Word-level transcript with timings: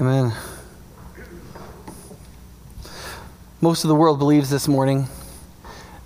Amen. 0.00 0.32
Most 3.60 3.82
of 3.82 3.88
the 3.88 3.96
world 3.96 4.20
believes 4.20 4.48
this 4.48 4.68
morning 4.68 5.08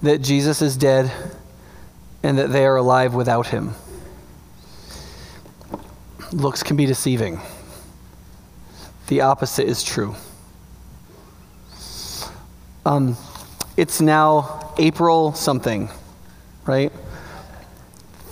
that 0.00 0.22
Jesus 0.22 0.62
is 0.62 0.78
dead 0.78 1.12
and 2.22 2.38
that 2.38 2.50
they 2.52 2.64
are 2.64 2.76
alive 2.76 3.12
without 3.12 3.48
him. 3.48 3.74
Looks 6.32 6.62
can 6.62 6.74
be 6.74 6.86
deceiving. 6.86 7.38
The 9.08 9.20
opposite 9.20 9.68
is 9.68 9.82
true. 9.82 10.14
Um, 12.86 13.18
it's 13.76 14.00
now 14.00 14.72
April 14.78 15.34
something, 15.34 15.90
right? 16.64 16.90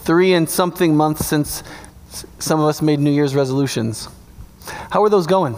Three 0.04 0.32
and 0.32 0.48
something 0.48 0.96
months 0.96 1.26
since 1.26 1.62
some 2.38 2.60
of 2.60 2.66
us 2.66 2.80
made 2.80 2.98
New 2.98 3.12
Year's 3.12 3.34
resolutions. 3.34 4.08
How 4.90 5.04
are 5.04 5.08
those 5.08 5.26
going? 5.26 5.56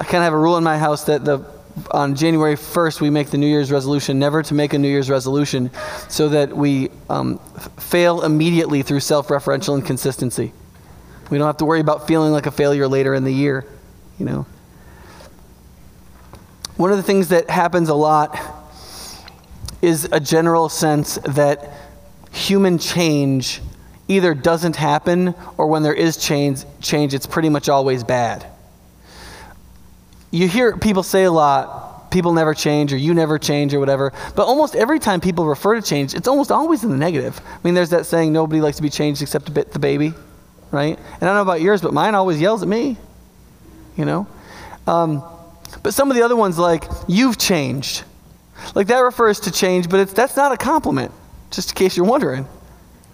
I 0.00 0.04
kind 0.04 0.16
of 0.16 0.24
have 0.24 0.32
a 0.32 0.38
rule 0.38 0.56
in 0.56 0.64
my 0.64 0.78
house 0.78 1.04
that 1.04 1.24
the 1.24 1.56
on 1.90 2.14
January 2.14 2.56
1st, 2.56 3.00
we 3.00 3.10
make 3.10 3.28
the 3.28 3.36
New 3.36 3.46
Year's 3.46 3.70
resolution 3.70 4.18
never 4.18 4.42
to 4.42 4.54
make 4.54 4.72
a 4.72 4.78
New 4.78 4.88
Year's 4.88 5.10
resolution 5.10 5.70
so 6.08 6.28
that 6.30 6.56
we 6.56 6.88
um, 7.10 7.38
fail 7.78 8.22
immediately 8.22 8.82
through 8.82 9.00
self 9.00 9.28
referential 9.28 9.76
inconsistency. 9.76 10.52
We 11.30 11.38
don't 11.38 11.46
have 11.46 11.58
to 11.58 11.64
worry 11.64 11.80
about 11.80 12.06
feeling 12.06 12.32
like 12.32 12.46
a 12.46 12.50
failure 12.50 12.88
later 12.88 13.14
in 13.14 13.24
the 13.24 13.32
year, 13.32 13.66
you 14.18 14.24
know. 14.24 14.46
One 16.76 16.90
of 16.90 16.96
the 16.96 17.02
things 17.02 17.28
that 17.28 17.50
happens 17.50 17.88
a 17.88 17.94
lot 17.94 18.38
is 19.82 20.08
a 20.12 20.20
general 20.20 20.68
sense 20.68 21.16
that 21.24 21.72
human 22.32 22.78
change 22.78 23.60
either 24.08 24.34
doesn't 24.34 24.76
happen 24.76 25.34
or 25.56 25.66
when 25.66 25.82
there 25.82 25.94
is 25.94 26.16
change, 26.16 26.64
change 26.80 27.14
it's 27.14 27.26
pretty 27.26 27.48
much 27.48 27.68
always 27.68 28.04
bad 28.04 28.46
you 30.30 30.48
hear 30.48 30.76
people 30.76 31.02
say 31.02 31.24
a 31.24 31.32
lot, 31.32 32.10
people 32.10 32.32
never 32.32 32.54
change 32.54 32.92
or 32.92 32.96
you 32.96 33.14
never 33.14 33.38
change 33.38 33.74
or 33.74 33.80
whatever, 33.80 34.12
but 34.34 34.44
almost 34.44 34.76
every 34.76 34.98
time 34.98 35.20
people 35.20 35.46
refer 35.46 35.74
to 35.74 35.82
change, 35.82 36.14
it's 36.14 36.28
almost 36.28 36.50
always 36.50 36.84
in 36.84 36.90
the 36.90 36.96
negative. 36.96 37.40
I 37.46 37.58
mean, 37.64 37.74
there's 37.74 37.90
that 37.90 38.06
saying, 38.06 38.32
nobody 38.32 38.60
likes 38.60 38.76
to 38.76 38.82
be 38.82 38.90
changed 38.90 39.22
except 39.22 39.52
the 39.52 39.78
baby, 39.78 40.12
right? 40.70 40.98
And 40.98 41.22
I 41.22 41.26
don't 41.26 41.34
know 41.34 41.42
about 41.42 41.60
yours, 41.60 41.80
but 41.80 41.94
mine 41.94 42.14
always 42.14 42.40
yells 42.40 42.62
at 42.62 42.68
me, 42.68 42.96
you 43.96 44.04
know? 44.04 44.26
Um, 44.86 45.22
but 45.82 45.94
some 45.94 46.10
of 46.10 46.16
the 46.16 46.22
other 46.22 46.36
ones, 46.36 46.58
like, 46.58 46.84
you've 47.08 47.38
changed. 47.38 48.04
Like, 48.74 48.86
that 48.88 49.00
refers 49.00 49.40
to 49.40 49.50
change, 49.50 49.88
but 49.88 50.00
it's, 50.00 50.12
that's 50.12 50.36
not 50.36 50.52
a 50.52 50.56
compliment, 50.56 51.12
just 51.50 51.70
in 51.70 51.76
case 51.76 51.96
you're 51.96 52.06
wondering 52.06 52.46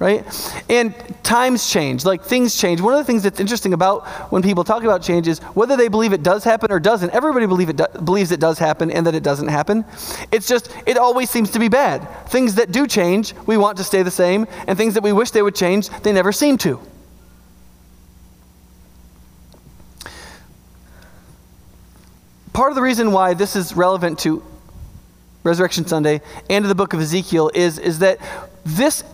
right? 0.02 0.26
And 0.68 0.92
times 1.22 1.70
change, 1.70 2.04
like 2.04 2.24
things 2.24 2.60
change. 2.60 2.80
One 2.80 2.92
of 2.92 2.98
the 2.98 3.04
things 3.04 3.22
that's 3.22 3.38
interesting 3.38 3.72
about 3.72 4.04
when 4.32 4.42
people 4.42 4.64
talk 4.64 4.82
about 4.82 5.00
change 5.00 5.28
is 5.28 5.38
whether 5.54 5.76
they 5.76 5.86
believe 5.86 6.12
it 6.12 6.24
does 6.24 6.42
happen 6.42 6.72
or 6.72 6.80
doesn't. 6.80 7.10
Everybody 7.10 7.46
believe 7.46 7.68
it 7.68 7.76
do- 7.76 8.00
believes 8.04 8.32
it 8.32 8.40
does 8.40 8.58
happen 8.58 8.90
and 8.90 9.06
that 9.06 9.14
it 9.14 9.22
doesn't 9.22 9.46
happen. 9.46 9.84
It's 10.32 10.48
just, 10.48 10.74
it 10.86 10.98
always 10.98 11.30
seems 11.30 11.52
to 11.52 11.60
be 11.60 11.68
bad. 11.68 12.00
Things 12.28 12.56
that 12.56 12.72
do 12.72 12.88
change, 12.88 13.32
we 13.46 13.56
want 13.56 13.76
to 13.78 13.84
stay 13.84 14.02
the 14.02 14.10
same, 14.10 14.48
and 14.66 14.76
things 14.76 14.94
that 14.94 15.04
we 15.04 15.12
wish 15.12 15.30
they 15.30 15.40
would 15.40 15.54
change, 15.54 15.88
they 16.02 16.12
never 16.12 16.32
seem 16.32 16.58
to. 16.58 16.80
Part 22.52 22.72
of 22.72 22.74
the 22.74 22.82
reason 22.82 23.12
why 23.12 23.34
this 23.34 23.54
is 23.54 23.76
relevant 23.76 24.18
to 24.20 24.42
Resurrection 25.44 25.86
Sunday 25.86 26.22
and 26.50 26.64
to 26.64 26.68
the 26.68 26.74
book 26.74 26.92
of 26.92 26.98
Ezekiel 26.98 27.52
is, 27.54 27.78
is 27.78 28.00
that 28.00 28.18
this, 28.64 29.04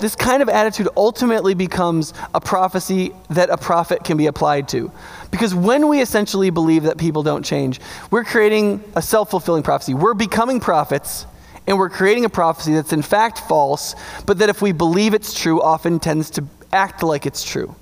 this 0.00 0.14
kind 0.16 0.42
of 0.42 0.48
attitude 0.48 0.88
ultimately 0.96 1.54
becomes 1.54 2.12
a 2.34 2.40
prophecy 2.40 3.12
that 3.30 3.50
a 3.50 3.56
prophet 3.56 4.04
can 4.04 4.16
be 4.16 4.26
applied 4.26 4.68
to. 4.68 4.90
Because 5.30 5.54
when 5.54 5.88
we 5.88 6.00
essentially 6.00 6.50
believe 6.50 6.82
that 6.84 6.98
people 6.98 7.22
don't 7.22 7.44
change, 7.44 7.80
we're 8.10 8.24
creating 8.24 8.82
a 8.96 9.02
self 9.02 9.30
fulfilling 9.30 9.62
prophecy. 9.62 9.94
We're 9.94 10.14
becoming 10.14 10.60
prophets 10.60 11.26
and 11.66 11.78
we're 11.78 11.90
creating 11.90 12.24
a 12.24 12.28
prophecy 12.28 12.74
that's 12.74 12.92
in 12.92 13.02
fact 13.02 13.38
false, 13.38 13.94
but 14.26 14.38
that 14.38 14.48
if 14.48 14.60
we 14.60 14.72
believe 14.72 15.14
it's 15.14 15.38
true, 15.38 15.62
often 15.62 16.00
tends 16.00 16.30
to 16.30 16.44
act 16.72 17.02
like 17.02 17.24
it's 17.24 17.44
true. 17.44 17.74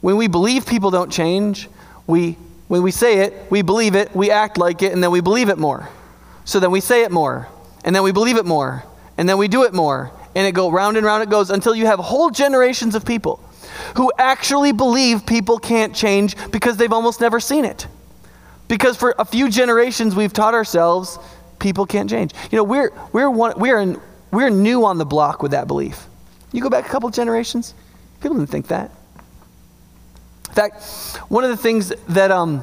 When 0.00 0.16
we 0.16 0.26
believe 0.28 0.66
people 0.66 0.90
don't 0.90 1.10
change, 1.10 1.68
we, 2.06 2.32
when 2.66 2.82
we 2.82 2.90
say 2.90 3.20
it, 3.20 3.50
we 3.50 3.62
believe 3.62 3.94
it, 3.94 4.14
we 4.14 4.30
act 4.30 4.58
like 4.58 4.82
it, 4.82 4.92
and 4.92 5.02
then 5.02 5.10
we 5.10 5.20
believe 5.20 5.48
it 5.48 5.58
more. 5.58 5.88
So 6.44 6.60
then 6.60 6.70
we 6.70 6.80
say 6.80 7.02
it 7.02 7.12
more, 7.12 7.48
and 7.84 7.94
then 7.94 8.02
we 8.02 8.12
believe 8.12 8.36
it 8.36 8.46
more, 8.46 8.84
and 9.16 9.28
then 9.28 9.38
we 9.38 9.48
do 9.48 9.64
it 9.64 9.72
more, 9.74 10.10
and 10.38 10.46
it 10.46 10.52
go 10.52 10.70
round 10.70 10.96
and 10.96 11.04
round 11.04 11.20
it 11.20 11.28
goes 11.28 11.50
until 11.50 11.74
you 11.74 11.86
have 11.86 11.98
whole 11.98 12.30
generations 12.30 12.94
of 12.94 13.04
people 13.04 13.42
who 13.96 14.12
actually 14.18 14.70
believe 14.70 15.26
people 15.26 15.58
can't 15.58 15.92
change 15.92 16.36
because 16.52 16.76
they've 16.76 16.92
almost 16.92 17.20
never 17.20 17.40
seen 17.40 17.64
it. 17.64 17.88
Because 18.68 18.96
for 18.96 19.16
a 19.18 19.24
few 19.24 19.50
generations 19.50 20.14
we've 20.14 20.32
taught 20.32 20.54
ourselves 20.54 21.18
people 21.58 21.86
can't 21.86 22.08
change. 22.08 22.32
You 22.52 22.56
know, 22.56 22.62
we're 22.62 22.92
we're 23.10 23.28
one, 23.28 23.54
we're 23.58 23.80
in, 23.80 24.00
we're 24.30 24.48
new 24.48 24.84
on 24.84 24.96
the 24.96 25.04
block 25.04 25.42
with 25.42 25.50
that 25.50 25.66
belief. 25.66 26.06
You 26.52 26.62
go 26.62 26.70
back 26.70 26.86
a 26.86 26.88
couple 26.88 27.10
generations, 27.10 27.74
people 28.20 28.36
didn't 28.36 28.50
think 28.50 28.68
that. 28.68 28.92
In 30.50 30.54
fact, 30.54 30.84
one 31.28 31.42
of 31.42 31.50
the 31.50 31.56
things 31.56 31.92
that 32.10 32.30
um, 32.30 32.62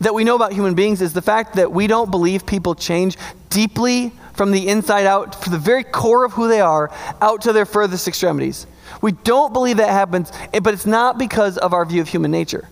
that 0.00 0.14
we 0.14 0.24
know 0.24 0.34
about 0.34 0.54
human 0.54 0.74
beings 0.74 1.02
is 1.02 1.12
the 1.12 1.20
fact 1.20 1.56
that 1.56 1.70
we 1.70 1.88
don't 1.88 2.10
believe 2.10 2.46
people 2.46 2.74
change 2.74 3.18
deeply 3.50 4.12
from 4.36 4.50
the 4.50 4.68
inside 4.68 5.06
out, 5.06 5.42
from 5.42 5.52
the 5.52 5.58
very 5.58 5.82
core 5.82 6.24
of 6.24 6.34
who 6.34 6.46
they 6.46 6.60
are, 6.60 6.90
out 7.20 7.42
to 7.42 7.52
their 7.52 7.66
furthest 7.66 8.06
extremities. 8.06 8.66
We 9.00 9.12
don't 9.12 9.52
believe 9.52 9.78
that 9.78 9.88
happens, 9.88 10.30
eh, 10.52 10.60
but 10.60 10.74
it's 10.74 10.86
not 10.86 11.18
because 11.18 11.56
of 11.58 11.72
our 11.72 11.84
view 11.84 12.02
of 12.02 12.08
human 12.08 12.30
nature. 12.30 12.68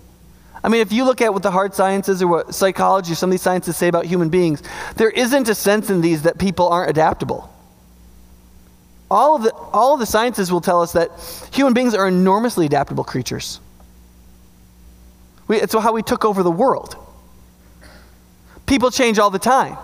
I 0.63 0.69
mean, 0.69 0.81
if 0.81 0.93
you 0.93 1.05
look 1.05 1.21
at 1.21 1.33
what 1.33 1.43
the 1.43 1.51
hard 1.51 1.75
sciences 1.75 2.23
or 2.23 2.29
what 2.29 2.55
psychology 2.55 3.13
or 3.13 3.15
some 3.15 3.31
of 3.31 3.33
these 3.33 3.43
sciences 3.43 3.77
say 3.77 3.89
about 3.89 4.07
human 4.07 4.29
beings, 4.29 4.63
there 4.97 5.11
isn't 5.11 5.49
a 5.49 5.55
sense 5.55 5.91
in 5.91 6.01
these 6.01 6.23
that 6.23 6.39
people 6.39 6.69
aren't 6.69 6.91
adaptable. 6.91 7.51
All 9.11 9.37
of 9.37 9.43
the, 9.43 9.53
all 9.53 9.95
of 9.95 10.01
the 10.01 10.07
sciences 10.07 10.51
will 10.51 10.63
tell 10.63 10.81
us 10.81 10.93
that 10.93 11.11
human 11.53 11.75
beings 11.75 11.95
are 11.95 12.09
enormously 12.09 12.67
adaptable 12.67 13.05
creatures. 13.05 13.61
We, 15.47 15.61
it's 15.61 15.75
how 15.75 15.93
we 15.93 16.03
took 16.03 16.25
over 16.25 16.43
the 16.43 16.51
world. 16.51 16.97
People 18.67 18.91
change 18.91 19.19
all 19.19 19.31
the 19.31 19.39
time. 19.39 19.77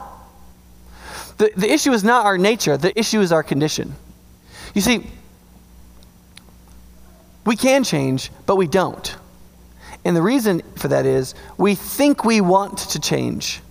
The, 1.41 1.51
the 1.57 1.73
issue 1.73 1.93
is 1.93 2.05
not 2.05 2.27
our 2.27 2.37
nature, 2.37 2.77
the 2.77 2.97
issue 2.99 3.23
is 3.23 3.33
our 3.33 3.43
condition. 3.43 3.95
You 4.75 4.83
see, 4.83 5.07
we 7.47 7.57
can 7.57 7.83
change, 7.83 8.31
but 8.45 8.57
we 8.57 8.67
don't. 8.67 9.17
And 10.05 10.15
the 10.15 10.21
reason 10.21 10.61
for 10.77 10.89
that 10.89 11.07
is 11.07 11.35
we 11.57 11.75
think 11.75 12.27
we 12.27 12.43
want 12.43 12.77
to 12.91 13.01
change, 13.01 13.63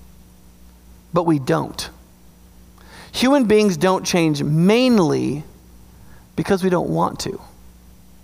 but 1.13 1.27
we 1.27 1.37
don't. 1.37 1.91
Human 3.11 3.45
beings 3.45 3.77
don't 3.77 4.03
change 4.03 4.41
mainly 4.41 5.43
because 6.35 6.63
we 6.63 6.71
don't 6.71 6.89
want 6.89 7.19
to. 7.19 7.39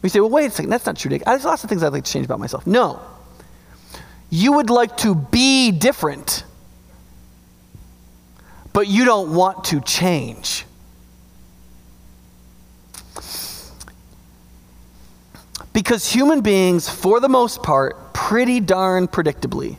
We 0.02 0.10
say, 0.10 0.22
well, 0.22 0.32
wait 0.32 0.48
a 0.48 0.50
second, 0.50 0.72
that's 0.72 0.88
not 0.88 0.98
true, 0.98 1.10
Dick. 1.10 1.22
There's 1.24 1.46
lots 1.46 1.64
of 1.64 1.70
things 1.70 1.84
I'd 1.84 1.94
like 1.94 2.06
to 2.06 2.12
change 2.12 2.26
about 2.26 2.40
myself. 2.40 2.66
No. 2.66 3.00
You 4.32 4.54
would 4.54 4.72
like 4.72 4.98
to 4.98 5.14
be 5.14 5.70
different 5.70 6.46
but 8.76 8.90
you 8.90 9.06
don't 9.06 9.34
want 9.34 9.64
to 9.64 9.80
change. 9.80 10.66
Because 15.72 16.12
human 16.12 16.42
beings, 16.42 16.90
for 16.90 17.22
the 17.22 17.30
most 17.30 17.64
part, 17.64 18.14
pretty 18.14 18.60
darn 18.60 19.08
predictably, 19.08 19.78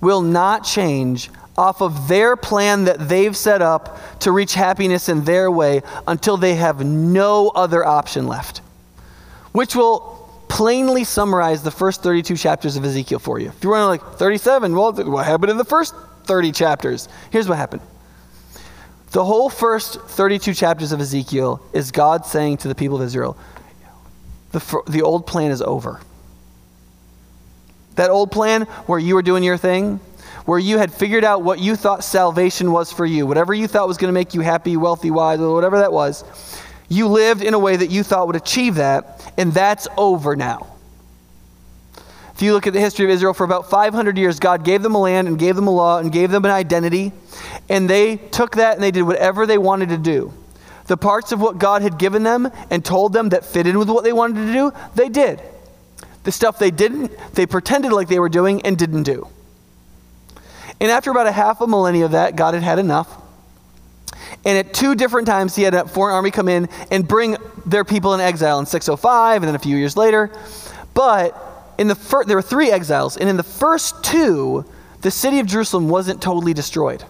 will 0.00 0.20
not 0.20 0.64
change 0.64 1.30
off 1.56 1.80
of 1.80 2.08
their 2.08 2.34
plan 2.34 2.86
that 2.86 3.08
they've 3.08 3.36
set 3.36 3.62
up 3.62 4.00
to 4.18 4.32
reach 4.32 4.54
happiness 4.54 5.08
in 5.08 5.22
their 5.22 5.48
way 5.48 5.82
until 6.08 6.36
they 6.36 6.56
have 6.56 6.84
no 6.84 7.50
other 7.50 7.84
option 7.84 8.26
left. 8.26 8.62
Which 9.52 9.76
will 9.76 10.28
plainly 10.48 11.04
summarize 11.04 11.62
the 11.62 11.70
first 11.70 12.02
32 12.02 12.36
chapters 12.36 12.74
of 12.74 12.84
Ezekiel 12.84 13.20
for 13.20 13.38
you. 13.38 13.50
If 13.50 13.62
you 13.62 13.70
want 13.70 14.00
to 14.00 14.04
like 14.06 14.18
37, 14.18 14.74
well, 14.74 14.92
what 14.92 15.24
happened 15.24 15.52
in 15.52 15.56
the 15.56 15.64
first 15.64 15.94
30 16.24 16.50
chapters? 16.50 17.08
Here's 17.30 17.48
what 17.48 17.58
happened. 17.58 17.82
The 19.14 19.24
whole 19.24 19.48
first 19.48 20.00
32 20.00 20.54
chapters 20.54 20.90
of 20.90 21.00
Ezekiel 21.00 21.62
is 21.72 21.92
God 21.92 22.26
saying 22.26 22.56
to 22.58 22.68
the 22.68 22.74
people 22.74 22.96
of 22.96 23.02
Israel, 23.02 23.36
the, 24.50 24.82
the 24.88 25.02
old 25.02 25.24
plan 25.24 25.52
is 25.52 25.62
over. 25.62 26.00
That 27.94 28.10
old 28.10 28.32
plan 28.32 28.62
where 28.86 28.98
you 28.98 29.14
were 29.14 29.22
doing 29.22 29.44
your 29.44 29.56
thing, 29.56 30.00
where 30.46 30.58
you 30.58 30.78
had 30.78 30.92
figured 30.92 31.22
out 31.22 31.42
what 31.42 31.60
you 31.60 31.76
thought 31.76 32.02
salvation 32.02 32.72
was 32.72 32.92
for 32.92 33.06
you, 33.06 33.24
whatever 33.24 33.54
you 33.54 33.68
thought 33.68 33.86
was 33.86 33.98
going 33.98 34.08
to 34.08 34.12
make 34.12 34.34
you 34.34 34.40
happy, 34.40 34.76
wealthy, 34.76 35.12
wise, 35.12 35.38
or 35.38 35.54
whatever 35.54 35.78
that 35.78 35.92
was, 35.92 36.24
you 36.88 37.06
lived 37.06 37.44
in 37.44 37.54
a 37.54 37.58
way 37.58 37.76
that 37.76 37.92
you 37.92 38.02
thought 38.02 38.26
would 38.26 38.34
achieve 38.34 38.74
that, 38.74 39.32
and 39.38 39.52
that's 39.52 39.86
over 39.96 40.34
now. 40.34 40.73
If 42.34 42.42
you 42.42 42.52
look 42.52 42.66
at 42.66 42.72
the 42.72 42.80
history 42.80 43.04
of 43.04 43.10
Israel, 43.12 43.32
for 43.32 43.44
about 43.44 43.70
500 43.70 44.18
years, 44.18 44.40
God 44.40 44.64
gave 44.64 44.82
them 44.82 44.96
a 44.96 44.98
land 44.98 45.28
and 45.28 45.38
gave 45.38 45.54
them 45.54 45.68
a 45.68 45.70
law 45.70 45.98
and 45.98 46.10
gave 46.10 46.32
them 46.32 46.44
an 46.44 46.50
identity. 46.50 47.12
And 47.68 47.88
they 47.88 48.16
took 48.16 48.56
that 48.56 48.74
and 48.74 48.82
they 48.82 48.90
did 48.90 49.02
whatever 49.02 49.46
they 49.46 49.58
wanted 49.58 49.90
to 49.90 49.98
do. 49.98 50.32
The 50.86 50.96
parts 50.96 51.30
of 51.30 51.40
what 51.40 51.58
God 51.58 51.82
had 51.82 51.96
given 51.96 52.24
them 52.24 52.50
and 52.70 52.84
told 52.84 53.12
them 53.12 53.28
that 53.28 53.44
fit 53.44 53.68
in 53.68 53.78
with 53.78 53.88
what 53.88 54.02
they 54.02 54.12
wanted 54.12 54.46
to 54.46 54.52
do, 54.52 54.72
they 54.96 55.08
did. 55.08 55.40
The 56.24 56.32
stuff 56.32 56.58
they 56.58 56.72
didn't, 56.72 57.12
they 57.34 57.46
pretended 57.46 57.92
like 57.92 58.08
they 58.08 58.18
were 58.18 58.28
doing 58.28 58.62
and 58.62 58.76
didn't 58.76 59.04
do. 59.04 59.28
And 60.80 60.90
after 60.90 61.12
about 61.12 61.28
a 61.28 61.32
half 61.32 61.60
a 61.60 61.68
millennia 61.68 62.04
of 62.04 62.10
that, 62.12 62.34
God 62.34 62.54
had 62.54 62.64
had 62.64 62.80
enough. 62.80 63.22
And 64.44 64.58
at 64.58 64.74
two 64.74 64.94
different 64.96 65.28
times, 65.28 65.54
he 65.54 65.62
had 65.62 65.74
a 65.74 65.86
foreign 65.86 66.14
army 66.14 66.32
come 66.32 66.48
in 66.48 66.68
and 66.90 67.06
bring 67.06 67.36
their 67.64 67.84
people 67.84 68.12
in 68.14 68.20
exile 68.20 68.58
in 68.58 68.66
605 68.66 69.42
and 69.42 69.48
then 69.48 69.54
a 69.54 69.58
few 69.58 69.76
years 69.76 69.96
later. 69.96 70.30
But 70.92 71.53
in 71.78 71.88
the 71.88 71.94
fir- 71.94 72.24
there 72.24 72.36
were 72.36 72.42
three 72.42 72.70
exiles, 72.70 73.16
and 73.16 73.28
in 73.28 73.36
the 73.36 73.42
first 73.42 74.02
two, 74.04 74.64
the 75.00 75.10
city 75.10 75.38
of 75.40 75.46
Jerusalem 75.46 75.88
wasn't 75.88 76.22
totally 76.22 76.54
destroyed. 76.54 77.04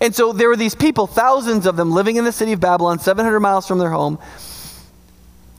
And 0.00 0.14
so 0.14 0.32
there 0.32 0.48
were 0.48 0.56
these 0.56 0.74
people, 0.74 1.06
thousands 1.06 1.66
of 1.66 1.76
them, 1.76 1.92
living 1.92 2.16
in 2.16 2.24
the 2.24 2.32
city 2.32 2.52
of 2.52 2.60
Babylon, 2.60 2.98
700 2.98 3.40
miles 3.40 3.66
from 3.66 3.78
their 3.78 3.90
home. 3.90 4.18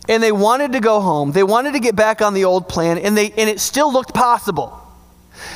And 0.10 0.22
they 0.22 0.32
wanted 0.32 0.74
to 0.74 0.80
go 0.80 1.00
home. 1.00 1.32
They 1.32 1.44
wanted 1.44 1.74
to 1.74 1.80
get 1.80 1.96
back 1.96 2.22
on 2.22 2.34
the 2.34 2.46
old 2.46 2.68
plan, 2.68 2.98
and, 2.98 3.18
they, 3.18 3.32
and 3.32 3.50
it 3.50 3.60
still 3.60 3.92
looked 3.92 4.14
possible. 4.14 4.80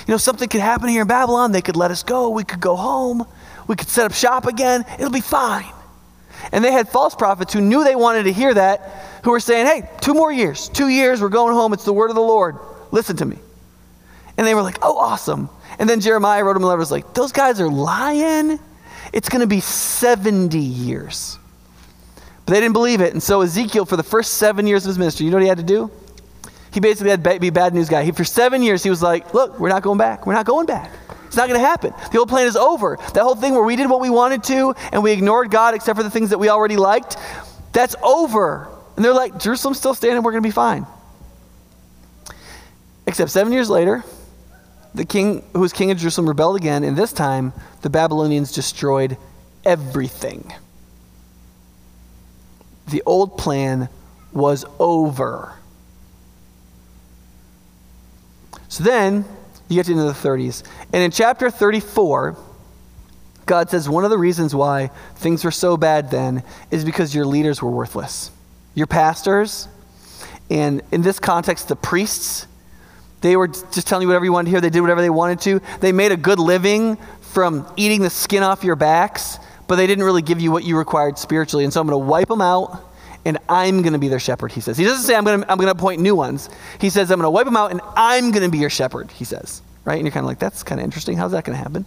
You 0.07 0.13
know, 0.13 0.17
something 0.17 0.47
could 0.47 0.61
happen 0.61 0.89
here 0.89 1.01
in 1.01 1.07
Babylon. 1.07 1.51
They 1.51 1.61
could 1.61 1.75
let 1.75 1.91
us 1.91 2.03
go. 2.03 2.29
We 2.29 2.43
could 2.43 2.61
go 2.61 2.75
home. 2.75 3.25
We 3.67 3.75
could 3.75 3.89
set 3.89 4.05
up 4.05 4.13
shop 4.13 4.45
again. 4.45 4.85
It'll 4.97 5.11
be 5.11 5.21
fine. 5.21 5.71
And 6.51 6.63
they 6.63 6.71
had 6.71 6.87
false 6.89 7.15
prophets 7.15 7.53
who 7.53 7.61
knew 7.61 7.83
they 7.83 7.95
wanted 7.95 8.23
to 8.23 8.31
hear 8.31 8.53
that, 8.53 9.16
who 9.27 9.31
were 9.31 9.41
saying, 9.41 9.65
hey, 9.65 9.89
two 9.99 10.13
more 10.13 10.31
years, 10.31 10.69
two 10.69 10.87
years, 10.87 11.19
we're 11.19 11.27
going 11.27 11.53
home. 11.53 11.73
It's 11.73 11.83
the 11.83 11.91
word 11.91 12.09
of 12.09 12.15
the 12.15 12.21
Lord. 12.21 12.55
Listen 12.91 13.17
to 13.17 13.25
me. 13.25 13.37
And 14.37 14.47
they 14.47 14.55
were 14.55 14.61
like, 14.61 14.77
oh, 14.81 14.97
awesome. 14.97 15.49
And 15.79 15.89
then 15.89 15.99
Jeremiah 15.99 16.45
wrote 16.45 16.53
them 16.53 16.63
a 16.63 16.67
letter, 16.67 16.79
was 16.79 16.91
like, 16.91 17.13
those 17.13 17.33
guys 17.33 17.59
are 17.59 17.67
lying. 17.67 18.57
It's 19.11 19.27
going 19.27 19.41
to 19.41 19.47
be 19.47 19.59
70 19.59 20.57
years. 20.57 21.37
But 22.45 22.53
they 22.53 22.61
didn't 22.61 22.71
believe 22.71 23.01
it. 23.01 23.11
And 23.11 23.21
so 23.21 23.41
Ezekiel, 23.41 23.83
for 23.83 23.97
the 23.97 24.03
first 24.03 24.35
seven 24.35 24.65
years 24.65 24.85
of 24.85 24.91
his 24.91 24.97
ministry, 24.97 25.25
you 25.25 25.31
know 25.31 25.35
what 25.35 25.43
he 25.43 25.49
had 25.49 25.57
to 25.57 25.63
do? 25.65 25.91
He 26.71 26.79
basically 26.79 27.09
had 27.09 27.21
to 27.21 27.39
be 27.41 27.49
bad 27.49 27.73
news 27.73 27.89
guy. 27.89 28.05
He, 28.05 28.13
for 28.13 28.23
seven 28.23 28.63
years, 28.63 28.81
he 28.81 28.89
was 28.89 29.01
like, 29.01 29.33
look, 29.33 29.59
we're 29.59 29.67
not 29.67 29.83
going 29.83 29.97
back. 29.97 30.25
We're 30.25 30.35
not 30.35 30.45
going 30.45 30.67
back. 30.67 30.89
It's 31.25 31.35
not 31.35 31.49
going 31.49 31.59
to 31.59 31.67
happen. 31.67 31.93
The 32.13 32.19
old 32.19 32.29
plan 32.29 32.47
is 32.47 32.55
over. 32.55 32.97
That 33.13 33.23
whole 33.23 33.35
thing 33.35 33.51
where 33.51 33.63
we 33.63 33.75
did 33.75 33.89
what 33.89 33.99
we 33.99 34.09
wanted 34.09 34.41
to 34.45 34.73
and 34.93 35.03
we 35.03 35.11
ignored 35.11 35.51
God 35.51 35.75
except 35.75 35.97
for 35.97 36.03
the 36.03 36.09
things 36.09 36.29
that 36.29 36.37
we 36.37 36.47
already 36.47 36.77
liked, 36.77 37.17
that's 37.73 37.97
over. 38.01 38.69
And 38.97 39.05
they're 39.05 39.13
like, 39.13 39.39
Jerusalem's 39.39 39.77
still 39.77 39.93
standing. 39.93 40.21
We're 40.23 40.31
going 40.31 40.43
to 40.43 40.47
be 40.47 40.51
fine. 40.51 40.85
Except 43.05 43.31
seven 43.31 43.53
years 43.53 43.69
later, 43.69 44.03
the 44.93 45.05
king 45.05 45.43
who 45.53 45.59
was 45.59 45.71
king 45.71 45.91
of 45.91 45.99
Jerusalem 45.99 46.27
rebelled 46.27 46.57
again, 46.57 46.83
and 46.83 46.97
this 46.97 47.13
time 47.13 47.53
the 47.83 47.89
Babylonians 47.89 48.51
destroyed 48.51 49.15
everything. 49.63 50.51
The 52.89 53.03
old 53.05 53.37
plan 53.37 53.87
was 54.33 54.65
over. 54.79 55.53
So 58.67 58.83
then 58.83 59.25
you 59.69 59.75
get 59.75 59.89
into 59.89 60.03
the 60.03 60.11
30s. 60.11 60.63
And 60.91 61.03
in 61.03 61.11
chapter 61.11 61.49
34, 61.49 62.35
God 63.45 63.69
says 63.69 63.87
one 63.87 64.03
of 64.03 64.09
the 64.09 64.17
reasons 64.17 64.55
why 64.55 64.89
things 65.15 65.43
were 65.43 65.51
so 65.51 65.77
bad 65.77 66.11
then 66.11 66.43
is 66.71 66.83
because 66.83 67.13
your 67.13 67.25
leaders 67.25 67.61
were 67.61 67.71
worthless. 67.71 68.31
Your 68.77 68.85
pastors, 68.85 69.67
and 70.51 70.83
in 70.91 71.01
this 71.01 71.19
context, 71.19 71.67
the 71.67 71.75
priests, 71.75 72.45
they 73.21 73.35
were 73.35 73.47
just 73.47 73.87
telling 73.87 74.03
you 74.03 74.07
whatever 74.07 74.23
you 74.23 74.31
wanted 74.31 74.45
to 74.45 74.51
hear. 74.51 74.61
They 74.61 74.69
did 74.69 74.81
whatever 74.81 75.01
they 75.01 75.09
wanted 75.09 75.41
to. 75.41 75.61
They 75.79 75.91
made 75.91 76.11
a 76.11 76.15
good 76.17 76.37
living 76.37 76.95
from 77.21 77.67
eating 77.75 78.01
the 78.01 78.11
skin 78.11 78.43
off 78.43 78.63
your 78.63 78.75
backs, 78.75 79.39
but 79.67 79.77
they 79.77 79.87
didn't 79.87 80.03
really 80.03 80.21
give 80.21 80.39
you 80.39 80.51
what 80.51 80.63
you 80.63 80.77
required 80.77 81.17
spiritually. 81.17 81.63
And 81.63 81.73
so 81.73 81.81
I'm 81.81 81.87
going 81.87 81.99
to 81.99 82.07
wipe 82.07 82.27
them 82.27 82.39
out, 82.39 82.83
and 83.25 83.39
I'm 83.49 83.81
going 83.81 83.93
to 83.93 83.99
be 83.99 84.09
their 84.09 84.19
shepherd, 84.19 84.51
he 84.51 84.61
says. 84.61 84.77
He 84.77 84.85
doesn't 84.85 85.03
say 85.03 85.15
I'm 85.15 85.25
going 85.25 85.41
to, 85.41 85.51
I'm 85.51 85.57
going 85.57 85.67
to 85.67 85.71
appoint 85.71 85.99
new 85.99 86.15
ones. 86.15 86.47
He 86.79 86.91
says 86.91 87.09
I'm 87.09 87.17
going 87.17 87.25
to 87.25 87.31
wipe 87.31 87.45
them 87.45 87.57
out, 87.57 87.71
and 87.71 87.81
I'm 87.95 88.31
going 88.31 88.43
to 88.43 88.51
be 88.51 88.59
your 88.59 88.69
shepherd, 88.69 89.09
he 89.09 89.25
says. 89.25 89.63
Right? 89.85 89.95
And 89.95 90.03
you're 90.03 90.11
kind 90.11 90.23
of 90.23 90.27
like, 90.27 90.39
that's 90.39 90.61
kind 90.61 90.79
of 90.79 90.85
interesting. 90.85 91.17
How's 91.17 91.31
that 91.31 91.43
going 91.43 91.57
to 91.57 91.63
happen? 91.63 91.85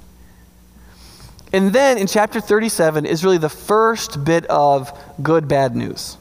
And 1.52 1.72
then 1.72 1.98
in 1.98 2.08
chapter 2.08 2.40
37 2.40 3.06
is 3.06 3.24
really 3.24 3.38
the 3.38 3.48
first 3.48 4.24
bit 4.24 4.44
of 4.46 4.92
good, 5.22 5.48
bad 5.48 5.76
news, 5.76 6.16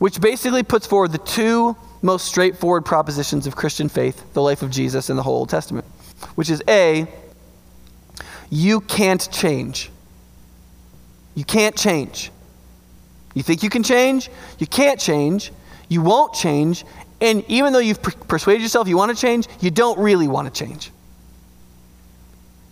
which 0.00 0.18
basically 0.18 0.62
puts 0.62 0.86
forward 0.86 1.12
the 1.12 1.18
two 1.18 1.76
most 2.00 2.24
straightforward 2.24 2.86
propositions 2.86 3.46
of 3.46 3.54
Christian 3.54 3.86
faith, 3.86 4.32
the 4.32 4.40
life 4.40 4.62
of 4.62 4.70
Jesus, 4.70 5.10
and 5.10 5.18
the 5.18 5.22
whole 5.22 5.36
Old 5.36 5.50
Testament, 5.50 5.84
which 6.36 6.48
is 6.48 6.62
A, 6.66 7.06
you 8.48 8.80
can't 8.80 9.30
change. 9.30 9.90
You 11.34 11.44
can't 11.44 11.76
change. 11.76 12.32
You 13.34 13.42
think 13.42 13.62
you 13.62 13.68
can 13.68 13.82
change? 13.82 14.30
You 14.58 14.66
can't 14.66 14.98
change. 14.98 15.52
You 15.90 16.00
won't 16.00 16.32
change. 16.32 16.86
And 17.20 17.44
even 17.48 17.74
though 17.74 17.78
you've 17.78 18.02
per- 18.02 18.12
persuaded 18.12 18.62
yourself 18.62 18.88
you 18.88 18.96
want 18.96 19.14
to 19.14 19.20
change, 19.20 19.48
you 19.60 19.70
don't 19.70 19.98
really 19.98 20.28
want 20.28 20.52
to 20.52 20.64
change. 20.64 20.90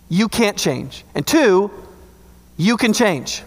You 0.09 0.29
can't 0.29 0.57
change. 0.57 1.05
And 1.13 1.27
two, 1.27 1.69
you 2.57 2.75
can 2.75 2.91
change. 2.91 3.43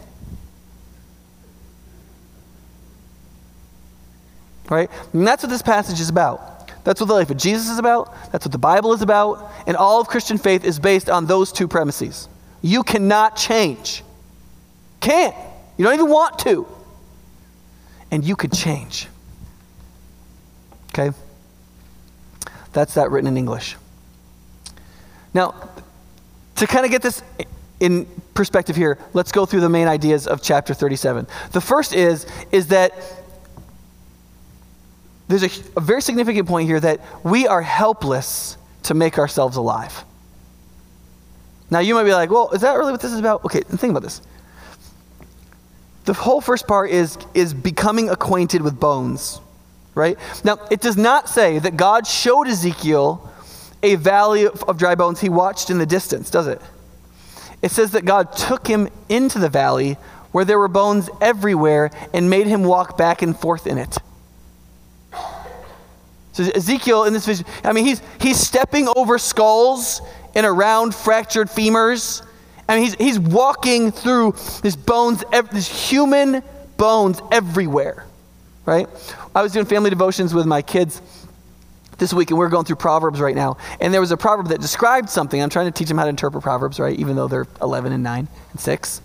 Right? 4.72 4.90
And 5.12 5.26
that's 5.26 5.42
what 5.42 5.50
this 5.50 5.60
passage 5.60 6.00
is 6.00 6.08
about. 6.08 6.72
That's 6.82 6.98
what 6.98 7.06
the 7.06 7.12
life 7.12 7.30
of 7.30 7.36
Jesus 7.36 7.68
is 7.68 7.78
about. 7.78 8.14
That's 8.32 8.46
what 8.46 8.52
the 8.52 8.58
Bible 8.58 8.94
is 8.94 9.02
about. 9.02 9.52
And 9.66 9.76
all 9.76 10.00
of 10.00 10.08
Christian 10.08 10.38
faith 10.38 10.64
is 10.64 10.78
based 10.78 11.10
on 11.10 11.26
those 11.26 11.52
two 11.52 11.68
premises. 11.68 12.26
You 12.62 12.82
cannot 12.82 13.36
change. 13.36 14.02
Can't. 15.00 15.36
You 15.76 15.84
don't 15.84 15.92
even 15.92 16.08
want 16.08 16.38
to. 16.40 16.66
And 18.10 18.24
you 18.24 18.34
could 18.34 18.52
change. 18.52 19.08
Okay? 20.88 21.14
That's 22.72 22.94
that 22.94 23.10
written 23.10 23.28
in 23.28 23.36
English. 23.36 23.76
Now, 25.34 25.54
to 26.56 26.66
kind 26.66 26.86
of 26.86 26.90
get 26.90 27.02
this 27.02 27.22
in 27.78 28.06
perspective 28.32 28.74
here, 28.74 28.98
let's 29.12 29.32
go 29.32 29.44
through 29.44 29.60
the 29.60 29.68
main 29.68 29.86
ideas 29.86 30.26
of 30.26 30.42
chapter 30.42 30.72
37. 30.72 31.26
The 31.50 31.60
first 31.60 31.92
is 31.92 32.26
is 32.50 32.68
that 32.68 32.94
there's 35.32 35.58
a, 35.58 35.62
a 35.76 35.80
very 35.80 36.02
significant 36.02 36.46
point 36.46 36.68
here 36.68 36.78
that 36.78 37.00
we 37.24 37.46
are 37.46 37.62
helpless 37.62 38.56
to 38.84 38.94
make 38.94 39.18
ourselves 39.18 39.56
alive. 39.56 40.04
Now, 41.70 41.78
you 41.78 41.94
might 41.94 42.04
be 42.04 42.12
like, 42.12 42.30
well, 42.30 42.50
is 42.50 42.60
that 42.60 42.74
really 42.74 42.92
what 42.92 43.00
this 43.00 43.12
is 43.12 43.18
about? 43.18 43.44
Okay, 43.46 43.60
think 43.60 43.92
about 43.92 44.02
this. 44.02 44.20
The 46.04 46.12
whole 46.12 46.40
first 46.42 46.66
part 46.66 46.90
is, 46.90 47.16
is 47.32 47.54
becoming 47.54 48.10
acquainted 48.10 48.60
with 48.60 48.78
bones, 48.78 49.40
right? 49.94 50.18
Now, 50.44 50.58
it 50.70 50.82
does 50.82 50.98
not 50.98 51.30
say 51.30 51.58
that 51.60 51.76
God 51.76 52.06
showed 52.06 52.46
Ezekiel 52.46 53.30
a 53.82 53.94
valley 53.94 54.44
of, 54.44 54.62
of 54.64 54.76
dry 54.76 54.94
bones 54.94 55.20
he 55.20 55.30
watched 55.30 55.70
in 55.70 55.78
the 55.78 55.86
distance, 55.86 56.28
does 56.28 56.46
it? 56.46 56.60
It 57.62 57.70
says 57.70 57.92
that 57.92 58.04
God 58.04 58.36
took 58.36 58.66
him 58.66 58.88
into 59.08 59.38
the 59.38 59.48
valley 59.48 59.96
where 60.32 60.44
there 60.44 60.58
were 60.58 60.68
bones 60.68 61.08
everywhere 61.20 61.90
and 62.12 62.28
made 62.28 62.46
him 62.46 62.64
walk 62.64 62.98
back 62.98 63.22
and 63.22 63.38
forth 63.38 63.66
in 63.66 63.78
it. 63.78 63.96
So 66.32 66.44
Ezekiel 66.44 67.04
in 67.04 67.12
this 67.12 67.26
vision, 67.26 67.46
I 67.62 67.72
mean, 67.72 67.84
he's, 67.84 68.02
he's 68.20 68.38
stepping 68.38 68.88
over 68.96 69.18
skulls 69.18 70.00
and 70.34 70.46
around 70.46 70.94
fractured 70.94 71.48
femurs. 71.48 72.26
I 72.68 72.76
mean, 72.76 72.84
he's, 72.84 72.94
he's 72.94 73.18
walking 73.18 73.90
through 73.90 74.34
these 74.62 74.76
bones, 74.76 75.24
these 75.52 75.68
human 75.68 76.42
bones 76.78 77.20
everywhere, 77.30 78.06
right? 78.64 78.88
I 79.34 79.42
was 79.42 79.52
doing 79.52 79.66
family 79.66 79.90
devotions 79.90 80.32
with 80.32 80.46
my 80.46 80.62
kids 80.62 81.02
this 81.98 82.12
week, 82.12 82.30
and 82.30 82.38
we're 82.38 82.48
going 82.48 82.64
through 82.64 82.76
Proverbs 82.76 83.20
right 83.20 83.36
now. 83.36 83.58
And 83.80 83.92
there 83.92 84.00
was 84.00 84.10
a 84.10 84.16
proverb 84.16 84.48
that 84.48 84.60
described 84.60 85.08
something. 85.08 85.40
I'm 85.40 85.50
trying 85.50 85.66
to 85.66 85.72
teach 85.72 85.88
them 85.88 85.98
how 85.98 86.04
to 86.04 86.10
interpret 86.10 86.42
Proverbs, 86.42 86.80
right? 86.80 86.98
Even 86.98 87.14
though 87.14 87.28
they're 87.28 87.46
11 87.60 87.92
and 87.92 88.02
9 88.02 88.28
and 88.50 88.60
6. 88.60 89.02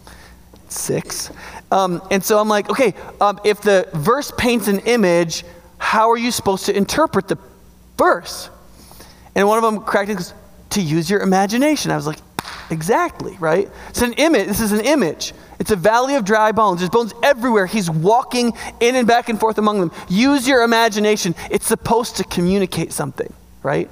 6. 0.69 1.31
Um, 1.71 2.01
and 2.09 2.23
so 2.23 2.39
I'm 2.39 2.47
like, 2.47 2.69
okay, 2.69 2.93
um, 3.21 3.39
if 3.43 3.61
the 3.61 3.87
verse 3.93 4.31
paints 4.37 4.67
an 4.67 4.79
image, 4.79 5.43
how 5.77 6.09
are 6.11 6.17
you 6.17 6.31
supposed 6.31 6.65
to 6.65 6.75
interpret 6.75 7.27
the 7.27 7.37
verse? 7.97 8.49
And 9.35 9.47
one 9.47 9.57
of 9.57 9.63
them 9.63 9.83
cracked 9.83 10.09
it 10.09 10.33
to 10.71 10.81
use 10.81 11.09
your 11.09 11.21
imagination. 11.21 11.91
I 11.91 11.95
was 11.95 12.07
like, 12.07 12.19
exactly, 12.69 13.37
right? 13.39 13.69
It's 13.89 14.01
an 14.01 14.13
image. 14.13 14.47
This 14.47 14.61
is 14.61 14.71
an 14.71 14.81
image. 14.81 15.33
It's 15.59 15.71
a 15.71 15.75
valley 15.75 16.15
of 16.15 16.25
dry 16.25 16.51
bones. 16.51 16.79
There's 16.79 16.89
bones 16.89 17.13
everywhere. 17.23 17.65
He's 17.65 17.89
walking 17.89 18.53
in 18.79 18.95
and 18.95 19.07
back 19.07 19.29
and 19.29 19.39
forth 19.39 19.57
among 19.57 19.79
them. 19.79 19.91
Use 20.09 20.47
your 20.47 20.63
imagination. 20.63 21.35
It's 21.49 21.65
supposed 21.67 22.17
to 22.17 22.23
communicate 22.23 22.91
something, 22.91 23.31
right? 23.63 23.89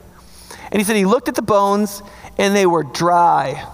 And 0.72 0.80
he 0.80 0.84
said 0.84 0.96
he 0.96 1.06
looked 1.06 1.30
at 1.30 1.36
the 1.36 1.42
bones 1.42 2.02
and 2.38 2.56
they 2.56 2.66
were 2.66 2.84
dry. 2.84 3.68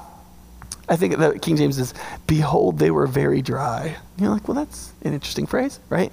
I 0.88 0.96
think 0.96 1.18
the 1.18 1.40
King 1.40 1.56
James 1.56 1.80
is, 1.80 1.94
behold, 2.28 2.78
they 2.78 2.92
were 2.92 3.08
very 3.08 3.42
dry. 3.42 3.84
And 3.88 4.22
you're 4.22 4.30
like, 4.30 4.48
well, 4.48 4.56
that's 4.56 4.92
an 5.04 5.14
interesting 5.14 5.48
phrase, 5.48 5.80
right? 5.90 6.12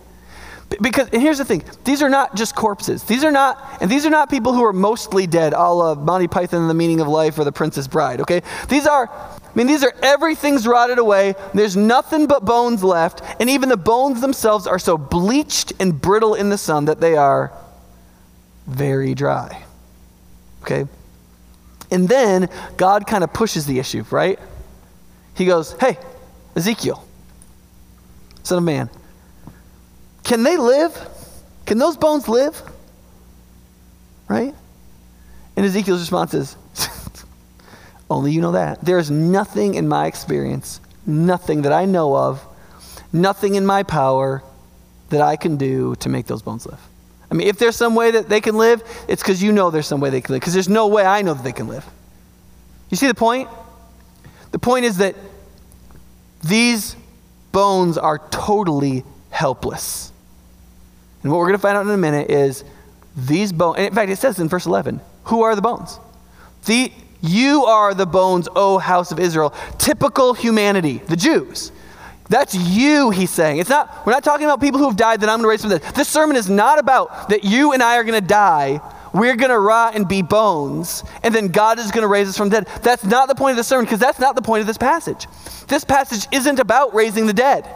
Because, 0.83 1.09
here's 1.11 1.39
the 1.39 1.45
thing 1.45 1.63
these 1.85 2.03
are 2.03 2.11
not 2.11 2.35
just 2.35 2.55
corpses. 2.55 3.03
These 3.05 3.25
are 3.25 3.31
not, 3.31 3.79
and 3.81 3.91
these 3.91 4.05
are 4.05 4.11
not 4.11 4.29
people 4.29 4.53
who 4.53 4.65
are 4.65 4.73
mostly 4.73 5.27
dead, 5.27 5.55
a 5.55 5.73
la 5.73 5.95
Monty 5.95 6.29
Python 6.29 6.61
and 6.61 6.71
the 6.71 6.75
Meaning 6.75 7.01
of 7.01 7.09
Life 7.09 7.39
or 7.39 7.45
The 7.45 7.53
Princess 7.53 7.87
Bride, 7.87 8.21
okay? 8.21 8.43
These 8.69 8.87
are 8.87 9.11
I 9.49 9.51
mean, 9.59 9.67
these 9.67 9.83
are 9.83 9.93
everything's 10.03 10.67
rotted 10.67 10.99
away. 10.99 11.35
There's 11.55 11.75
nothing 11.75 12.27
but 12.27 12.45
bones 12.45 12.85
left. 12.85 13.23
And 13.41 13.51
even 13.51 13.69
the 13.69 13.77
bones 13.77 14.21
themselves 14.21 14.67
are 14.67 14.79
so 14.79 14.97
bleached 14.97 15.73
and 15.81 15.99
brittle 15.99 16.35
in 16.35 16.49
the 16.49 16.59
sun 16.59 16.85
that 16.85 17.01
they 17.01 17.17
are 17.17 17.53
very 18.67 19.15
dry. 19.15 19.65
Okay? 20.63 20.87
And 21.91 22.09
then 22.09 22.51
God 22.77 23.07
kind 23.07 23.25
of 23.25 23.33
pushes 23.33 23.67
the 23.67 23.79
issue, 23.79 24.05
right? 24.11 24.39
He 25.35 25.47
goes, 25.47 25.73
Hey, 25.81 25.99
Ezekiel, 26.55 27.05
son 28.43 28.59
of 28.59 28.65
man, 28.65 28.91
can 30.29 30.43
they 30.43 30.59
live? 30.59 30.95
Can 31.65 31.79
those 31.79 31.97
bones 31.97 32.29
live? 32.29 32.63
Right? 34.29 34.55
And 35.57 35.67
Ezekiel's 35.67 36.01
response 36.01 36.35
is, 36.35 36.55
Only 38.11 38.33
you 38.33 38.43
know 38.43 38.53
that. 38.53 38.85
There 38.85 38.99
is 38.99 39.11
nothing 39.11 39.75
in 39.75 39.89
my 39.89 40.07
experience, 40.07 40.81
nothing 41.07 41.63
that 41.63 41.73
I 41.73 41.87
know 41.87 42.15
of, 42.15 42.47
nothing 43.11 43.55
in 43.55 43.65
my 43.65 43.83
power 43.83 44.43
that 45.09 45.23
I 45.23 45.37
can 45.37 45.57
do 45.57 45.95
to 45.97 46.11
make 46.11 46.27
those 46.27 46.43
bones 46.43 46.67
live. 46.67 46.81
I 47.31 47.35
mean, 47.35 47.49
if 47.49 47.59
there's 47.59 47.77
some 47.77 47.95
way 47.95 48.11
that 48.11 48.29
they 48.29 48.43
can 48.43 48.57
live, 48.57 48.83
it's 49.09 49.23
because 49.23 49.43
you 49.43 49.51
know 49.51 49.71
there's 49.71 49.87
some 49.87 50.01
way 50.01 50.11
they 50.11 50.21
can 50.21 50.35
live, 50.35 50.41
because 50.41 50.55
there's 50.55 50.69
no 50.69 50.89
way 50.89 51.05
I 51.05 51.23
know 51.23 51.33
that 51.33 51.43
they 51.43 51.53
can 51.53 51.69
live. 51.69 51.87
You 52.91 52.99
see 52.99 53.07
the 53.07 53.15
point? 53.15 53.49
The 54.51 54.59
point 54.59 54.85
is 54.85 54.99
that 54.99 55.15
these 56.43 56.97
bones 57.51 57.97
are 57.97 58.19
totally 58.31 59.05
helpless. 59.31 60.13
And 61.29 61.35
what 61.35 61.41
we're 61.41 61.49
going 61.49 61.59
to 61.59 61.63
find 61.63 61.77
out 61.77 61.85
in 61.85 61.91
a 61.91 61.99
minute 61.99 62.31
is 62.31 62.65
these 63.15 63.53
bones, 63.53 63.79
in 63.81 63.93
fact, 63.93 64.11
it 64.11 64.17
says 64.17 64.39
in 64.39 64.49
verse 64.49 64.65
11, 64.65 64.99
who 65.25 65.43
are 65.43 65.55
the 65.55 65.61
bones? 65.61 66.01
The, 66.65 66.91
you 67.21 67.67
are 67.67 67.93
the 67.93 68.07
bones, 68.07 68.49
O 68.57 68.79
house 68.79 69.13
of 69.13 69.21
Israel. 69.21 69.53
Typical 69.77 70.33
humanity, 70.33 71.03
the 71.07 71.17
Jews. 71.17 71.71
That's 72.31 72.55
you, 72.55 73.11
he's 73.11 73.29
saying. 73.29 73.59
It's 73.59 73.69
not, 73.69 74.07
we're 74.07 74.15
not 74.15 74.25
talking 74.25 74.47
about 74.47 74.59
people 74.63 74.79
who 74.79 74.87
have 74.87 74.97
died 74.97 75.21
that 75.21 75.29
I'm 75.29 75.43
going 75.43 75.43
to 75.43 75.49
raise 75.49 75.61
from 75.61 75.69
the 75.69 75.81
dead. 75.81 75.95
This 75.95 76.09
sermon 76.09 76.35
is 76.35 76.49
not 76.49 76.79
about 76.79 77.29
that 77.29 77.45
you 77.45 77.75
and 77.75 77.83
I 77.83 77.99
are 77.99 78.05
going 78.05 78.19
to 78.19 78.27
die, 78.27 78.81
we're 79.13 79.37
going 79.37 79.51
to 79.51 79.59
rot 79.59 79.97
and 79.97 80.09
be 80.09 80.23
bones, 80.23 81.05
and 81.23 81.35
then 81.35 81.49
God 81.49 81.79
is 81.79 81.91
going 81.91 82.05
to 82.05 82.09
raise 82.09 82.31
us 82.31 82.39
from 82.39 82.49
the 82.49 82.63
dead. 82.63 82.83
That's 82.83 83.05
not 83.05 83.29
the 83.29 83.35
point 83.35 83.51
of 83.51 83.57
the 83.59 83.65
sermon 83.65 83.85
because 83.85 84.01
that's 84.01 84.19
not 84.19 84.35
the 84.35 84.41
point 84.41 84.63
of 84.63 84.67
this 84.67 84.79
passage. 84.79 85.27
This 85.67 85.85
passage 85.85 86.27
isn't 86.33 86.59
about 86.59 86.95
raising 86.95 87.27
the 87.27 87.35
dead. 87.35 87.69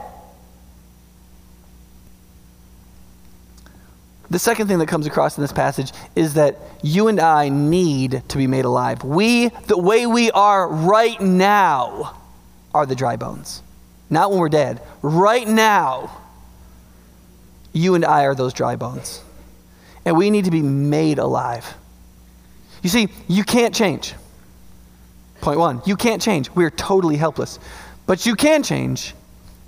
The 4.33 4.39
second 4.39 4.67
thing 4.67 4.79
that 4.79 4.89
comes 4.89 5.07
across 5.07 5.37
in 5.37 5.43
this 5.43 5.53
passage 5.53 5.93
is 6.17 6.33
that 6.35 6.57
you 6.83 7.09
and 7.09 7.21
I 7.21 7.51
need 7.51 8.23
to 8.29 8.39
be 8.39 8.47
made 8.47 8.65
alive. 8.65 9.05
We, 9.05 9.49
the 9.67 9.77
way 9.77 10.07
we 10.07 10.31
are 10.31 10.67
right 10.69 11.21
now, 11.21 12.17
are 12.75 12.87
the 12.87 12.95
dry 12.95 13.17
bones. 13.17 13.63
Not 14.09 14.31
when 14.31 14.41
we're 14.41 14.49
dead. 14.49 14.81
Right 15.03 15.47
now, 15.47 16.19
you 17.75 17.95
and 17.95 18.07
I 18.07 18.25
are 18.25 18.35
those 18.35 18.55
dry 18.55 18.77
bones. 18.77 19.23
And 20.07 20.17
we 20.17 20.31
need 20.31 20.47
to 20.47 20.51
be 20.51 20.63
made 20.63 21.19
alive. 21.19 21.75
You 22.83 22.89
see, 22.89 23.09
you 23.29 23.45
can't 23.45 23.75
change. 23.75 24.15
Point 25.43 25.59
one, 25.59 25.83
you 25.85 25.95
can't 25.95 26.23
change. 26.23 26.51
We're 26.53 26.71
totally 26.71 27.19
helpless. 27.19 27.59
But 28.07 28.25
you 28.25 28.35
can 28.35 28.63
change 28.63 29.15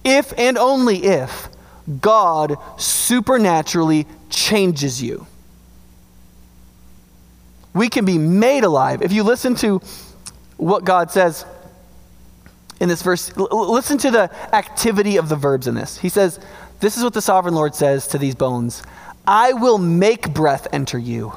if 0.04 0.33
and 0.38 0.56
only 0.56 1.04
if 1.04 1.50
God 2.00 2.56
supernaturally 2.78 4.06
changes 4.34 5.02
you. 5.02 5.26
We 7.72 7.88
can 7.88 8.04
be 8.04 8.18
made 8.18 8.64
alive. 8.64 9.02
If 9.02 9.12
you 9.12 9.22
listen 9.22 9.54
to 9.56 9.80
what 10.56 10.84
God 10.84 11.10
says 11.10 11.44
in 12.80 12.88
this 12.88 13.02
verse, 13.02 13.36
l- 13.36 13.72
listen 13.72 13.98
to 13.98 14.10
the 14.10 14.54
activity 14.54 15.16
of 15.16 15.28
the 15.28 15.36
verbs 15.36 15.66
in 15.66 15.74
this. 15.74 15.98
He 15.98 16.08
says, 16.08 16.38
This 16.80 16.96
is 16.96 17.02
what 17.02 17.14
the 17.14 17.22
sovereign 17.22 17.54
Lord 17.54 17.74
says 17.74 18.06
to 18.08 18.18
these 18.18 18.34
bones 18.34 18.82
I 19.26 19.52
will 19.54 19.78
make 19.78 20.32
breath 20.32 20.68
enter 20.72 20.98
you 20.98 21.32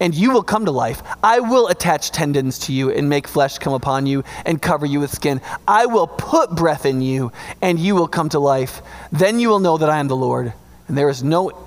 and 0.00 0.14
you 0.14 0.30
will 0.30 0.42
come 0.42 0.64
to 0.64 0.70
life. 0.70 1.02
I 1.22 1.40
will 1.40 1.68
attach 1.68 2.10
tendons 2.10 2.58
to 2.60 2.72
you 2.72 2.90
and 2.90 3.08
make 3.08 3.26
flesh 3.26 3.58
come 3.58 3.72
upon 3.72 4.06
you 4.06 4.24
and 4.44 4.60
cover 4.60 4.86
you 4.86 5.00
with 5.00 5.10
skin. 5.10 5.40
I 5.66 5.86
will 5.86 6.06
put 6.06 6.50
breath 6.50 6.86
in 6.86 7.00
you, 7.00 7.32
and 7.62 7.78
you 7.78 7.94
will 7.94 8.08
come 8.08 8.28
to 8.30 8.38
life. 8.38 8.82
Then 9.12 9.38
you 9.38 9.48
will 9.48 9.60
know 9.60 9.78
that 9.78 9.90
I 9.90 9.98
am 9.98 10.08
the 10.08 10.16
Lord, 10.16 10.52
and 10.88 10.96
there 10.96 11.08
is 11.08 11.22
no. 11.22 11.65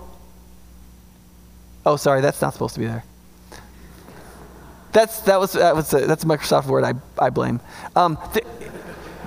Oh, 1.85 1.95
sorry, 1.95 2.21
that's 2.21 2.41
not 2.41 2.53
supposed 2.53 2.73
to 2.75 2.79
be 2.79 2.85
there. 2.85 3.03
That's 4.91 5.21
that 5.21 5.39
was 5.39 5.53
that 5.53 5.75
was 5.75 5.93
a, 5.93 6.05
that's 6.07 6.23
a 6.23 6.27
Microsoft 6.27 6.65
word 6.65 6.83
I 6.83 6.93
I 7.17 7.29
blame. 7.29 7.59
Um, 7.95 8.17
th- 8.33 8.45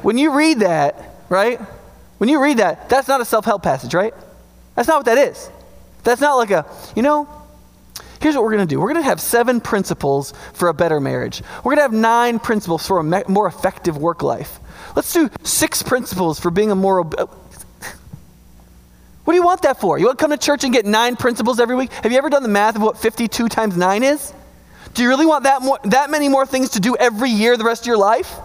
when 0.03 0.19
you 0.19 0.35
read 0.37 0.61
that, 0.61 1.15
right? 1.29 1.61
When 2.19 2.29
you 2.29 2.43
read 2.43 2.59
that, 2.59 2.89
that's 2.89 3.09
not 3.09 3.21
a 3.21 3.25
self-help 3.25 3.63
passage, 3.63 3.95
right? 3.95 4.15
That's 4.75 4.89
not 4.89 4.99
what 4.99 5.07
that 5.07 5.19
is. 5.19 5.51
That's 6.03 6.21
not 6.21 6.35
like 6.35 6.51
a 6.51 6.67
you 6.97 7.03
know 7.03 7.29
Here's 8.23 8.37
what 8.37 8.45
we're 8.45 8.53
going 8.53 8.67
to 8.67 8.73
do 8.73 8.79
we're 8.79 8.93
going 8.93 9.03
to 9.03 9.09
have 9.09 9.21
seven 9.21 9.61
principles 9.61 10.33
for 10.53 10.69
a 10.69 10.75
better 10.75 11.01
marriage. 11.01 11.43
We're 11.65 11.75
going 11.75 11.79
to 11.79 11.83
have 11.83 11.93
nine 11.93 12.39
principles 12.39 12.87
for 12.87 12.99
a 12.99 13.05
me- 13.05 13.25
more 13.27 13.49
effective 13.49 13.97
work 13.99 14.23
life. 14.23 14.61
Let's 14.95 15.13
do 15.13 15.29
six 15.43 15.83
principles 15.83 16.39
for 16.39 16.53
being 16.53 16.71
a 16.71 16.77
more. 16.77 17.01
Ob- 17.01 17.39
what 19.33 19.37
do 19.37 19.41
you 19.41 19.47
want 19.47 19.63
that 19.63 19.81
for? 19.81 19.99
You 19.99 20.05
want 20.05 20.19
to 20.19 20.23
come 20.23 20.31
to 20.31 20.37
church 20.37 20.63
and 20.63 20.75
get 20.75 20.85
nine 20.85 21.17
principles 21.17 21.59
every 21.59 21.75
week? 21.75 21.91
Have 21.91 22.13
you 22.13 22.19
ever 22.19 22.29
done 22.29 22.43
the 22.43 22.51
math 22.51 22.77
of 22.77 22.83
what 22.83 22.99
52 22.99 23.49
times 23.49 23.79
9 23.79 24.03
is? 24.03 24.31
Do 24.93 25.03
you 25.03 25.09
really 25.09 25.25
want 25.25 25.45
that, 25.45 25.63
more, 25.63 25.79
that 25.85 26.11
many 26.11 26.29
more 26.29 26.45
things 26.45 26.69
to 26.73 26.81
do 26.81 26.97
every 26.97 27.31
year 27.31 27.57
the 27.57 27.65
rest 27.65 27.85
of 27.85 27.87
your 27.87 27.97
life? 27.97 28.37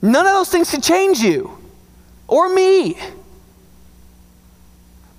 None 0.00 0.24
of 0.24 0.32
those 0.34 0.48
things 0.48 0.70
can 0.70 0.80
change 0.80 1.18
you 1.18 1.58
or 2.28 2.48
me. 2.48 2.96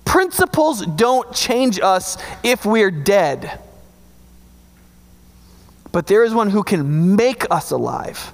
Principles 0.06 0.86
don't 0.86 1.30
change 1.34 1.78
us 1.78 2.16
if 2.42 2.64
we're 2.64 2.90
dead. 2.90 3.60
But 5.92 6.06
there 6.06 6.24
is 6.24 6.32
one 6.32 6.48
who 6.48 6.62
can 6.62 7.16
make 7.16 7.44
us 7.50 7.70
alive. 7.70 8.32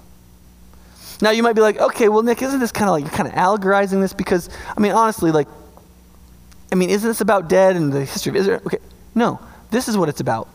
Now 1.21 1.31
you 1.31 1.43
might 1.43 1.55
be 1.55 1.61
like, 1.61 1.79
okay, 1.79 2.09
well, 2.09 2.23
Nick, 2.23 2.43
isn't 2.43 2.61
this 2.61 2.73
kind 2.73 2.89
of 2.89 2.93
like 2.93 3.05
you're 3.05 3.13
kind 3.13 3.29
of 3.29 3.35
allegorizing 3.35 4.01
this? 4.01 4.13
Because, 4.13 4.49
I 4.77 4.81
mean, 4.81 4.93
honestly, 4.93 5.33
like, 5.33 5.49
I 6.71 6.75
mean, 6.75 6.91
isn't 6.91 7.09
this 7.09 7.21
about 7.21 7.49
dead 7.49 7.77
and 7.77 7.93
the 7.93 8.05
history 8.05 8.31
of 8.31 8.37
Israel? 8.37 8.61
Okay, 8.67 8.79
no, 9.15 9.41
this 9.71 9.89
is 9.89 9.97
what 9.97 10.09
it's 10.09 10.21
about. 10.21 10.49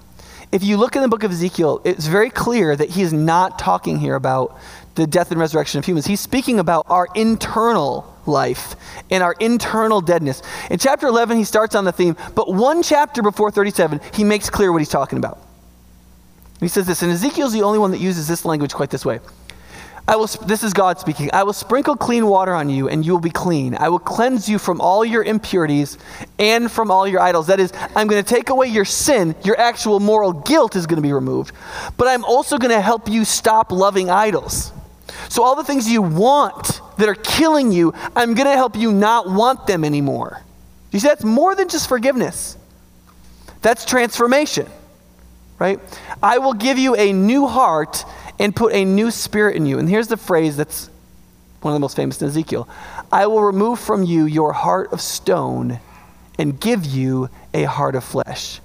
If 0.51 0.63
you 0.63 0.77
look 0.77 0.95
in 0.95 1.01
the 1.01 1.07
book 1.07 1.23
of 1.23 1.31
Ezekiel, 1.31 1.81
it's 1.83 2.05
very 2.05 2.29
clear 2.29 2.75
that 2.75 2.89
he 2.91 3.01
is 3.01 3.11
not 3.11 3.57
talking 3.57 3.97
here 3.97 4.15
about 4.15 4.57
the 4.95 5.07
death 5.07 5.31
and 5.31 5.39
resurrection 5.39 5.79
of 5.79 5.85
humans. 5.85 6.05
He's 6.05 6.19
speaking 6.19 6.59
about 6.59 6.85
our 6.89 7.07
internal 7.15 8.15
life 8.27 8.75
and 9.09 9.23
our 9.23 9.33
internal 9.39 9.99
deadness. 9.99 10.43
In 10.69 10.77
chapter 10.77 11.07
11, 11.07 11.37
he 11.37 11.43
starts 11.43 11.73
on 11.73 11.85
the 11.85 11.91
theme, 11.91 12.15
but 12.35 12.53
one 12.53 12.83
chapter 12.83 13.23
before 13.23 13.49
37, 13.49 13.99
he 14.13 14.23
makes 14.23 14.49
clear 14.49 14.71
what 14.71 14.77
he's 14.77 14.89
talking 14.89 15.17
about. 15.17 15.39
He 16.59 16.67
says 16.67 16.85
this, 16.85 17.01
and 17.01 17.11
Ezekiel's 17.11 17.51
the 17.51 17.63
only 17.63 17.79
one 17.79 17.91
that 17.91 17.99
uses 17.99 18.27
this 18.27 18.45
language 18.45 18.73
quite 18.73 18.91
this 18.91 19.03
way. 19.03 19.19
I 20.05 20.17
will, 20.17 20.27
this 20.27 20.63
is 20.63 20.73
God 20.73 20.99
speaking. 20.99 21.29
I 21.31 21.43
will 21.43 21.53
sprinkle 21.53 21.95
clean 21.95 22.27
water 22.27 22.53
on 22.53 22.69
you, 22.69 22.89
and 22.89 23.05
you 23.05 23.13
will 23.13 23.21
be 23.21 23.29
clean. 23.29 23.75
I 23.75 23.87
will 23.87 23.99
cleanse 23.99 24.49
you 24.49 24.59
from 24.59 24.81
all 24.81 25.05
your 25.05 25.23
impurities 25.23 25.97
and 26.37 26.69
from 26.69 26.91
all 26.91 27.07
your 27.07 27.21
idols. 27.21 27.47
That 27.47 27.61
is, 27.61 27.71
I'm 27.95 28.07
going 28.07 28.21
to 28.21 28.29
take 28.29 28.49
away 28.49 28.67
your 28.67 28.83
sin. 28.83 29.33
Your 29.45 29.57
actual 29.57 30.01
moral 30.01 30.33
guilt 30.33 30.75
is 30.75 30.87
going 30.87 30.97
to 30.97 31.01
be 31.01 31.13
removed. 31.13 31.53
But 31.95 32.09
I'm 32.09 32.25
also 32.25 32.57
going 32.57 32.71
to 32.71 32.81
help 32.81 33.07
you 33.07 33.23
stop 33.23 33.71
loving 33.71 34.09
idols. 34.09 34.73
So, 35.29 35.43
all 35.43 35.55
the 35.55 35.63
things 35.63 35.89
you 35.89 36.01
want 36.01 36.81
that 36.97 37.07
are 37.07 37.15
killing 37.15 37.71
you, 37.71 37.93
I'm 38.13 38.33
going 38.33 38.47
to 38.47 38.55
help 38.55 38.75
you 38.75 38.91
not 38.91 39.29
want 39.29 39.67
them 39.67 39.85
anymore. 39.85 40.41
You 40.91 40.99
see, 40.99 41.07
that's 41.07 41.23
more 41.23 41.55
than 41.55 41.69
just 41.69 41.87
forgiveness, 41.87 42.57
that's 43.61 43.85
transformation, 43.85 44.67
right? 45.59 45.79
I 46.21 46.39
will 46.39 46.53
give 46.53 46.77
you 46.77 46.95
a 46.95 47.13
new 47.13 47.47
heart 47.47 48.03
and 48.39 48.55
put 48.55 48.73
a 48.73 48.85
new 48.85 49.11
spirit 49.11 49.55
in 49.55 49.65
you. 49.65 49.79
And 49.79 49.87
here's 49.87 50.07
the 50.07 50.17
phrase 50.17 50.57
that's 50.57 50.89
one 51.61 51.73
of 51.73 51.75
the 51.75 51.79
most 51.79 51.95
famous 51.95 52.21
in 52.21 52.27
Ezekiel 52.27 52.67
I 53.11 53.27
will 53.27 53.41
remove 53.41 53.79
from 53.79 54.03
you 54.03 54.25
your 54.25 54.53
heart 54.53 54.91
of 54.91 55.01
stone 55.01 55.79
and 56.37 56.59
give 56.59 56.85
you 56.85 57.29
a 57.53 57.63
heart 57.63 57.95
of 57.95 58.03
flesh. 58.03 58.59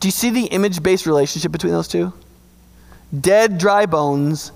Do 0.00 0.08
you 0.08 0.12
see 0.12 0.30
the 0.30 0.46
image 0.46 0.82
based 0.82 1.06
relationship 1.06 1.52
between 1.52 1.72
those 1.72 1.88
two? 1.88 2.12
Dead, 3.18 3.58
dry 3.58 3.86
bones 3.86 4.52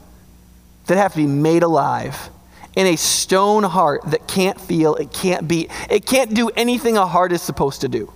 that 0.87 0.97
have 0.97 1.13
to 1.13 1.19
be 1.19 1.27
made 1.27 1.63
alive 1.63 2.31
in 2.75 2.87
a 2.87 2.97
stone 2.97 3.63
heart 3.63 4.03
that 4.07 4.29
can't 4.29 4.61
feel, 4.61 4.95
it 4.97 5.13
can't 5.13 5.49
beat, 5.49 5.71
it 5.91 6.07
can't 6.07 6.35
do 6.35 6.51
anything 6.51 6.97
a 6.97 7.07
heart 7.07 7.33
is 7.33 7.43
supposed 7.43 7.81
to 7.81 7.89
do. 7.89 8.13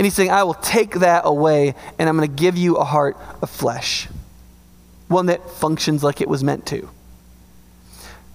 And 0.00 0.06
he's 0.06 0.14
saying, 0.14 0.30
I 0.30 0.44
will 0.44 0.54
take 0.54 0.94
that 1.00 1.26
away 1.26 1.74
and 1.98 2.08
I'm 2.08 2.16
going 2.16 2.26
to 2.26 2.34
give 2.34 2.56
you 2.56 2.76
a 2.76 2.84
heart 2.84 3.18
of 3.42 3.50
flesh, 3.50 4.08
one 5.08 5.26
that 5.26 5.46
functions 5.50 6.02
like 6.02 6.22
it 6.22 6.26
was 6.26 6.42
meant 6.42 6.64
to. 6.68 6.88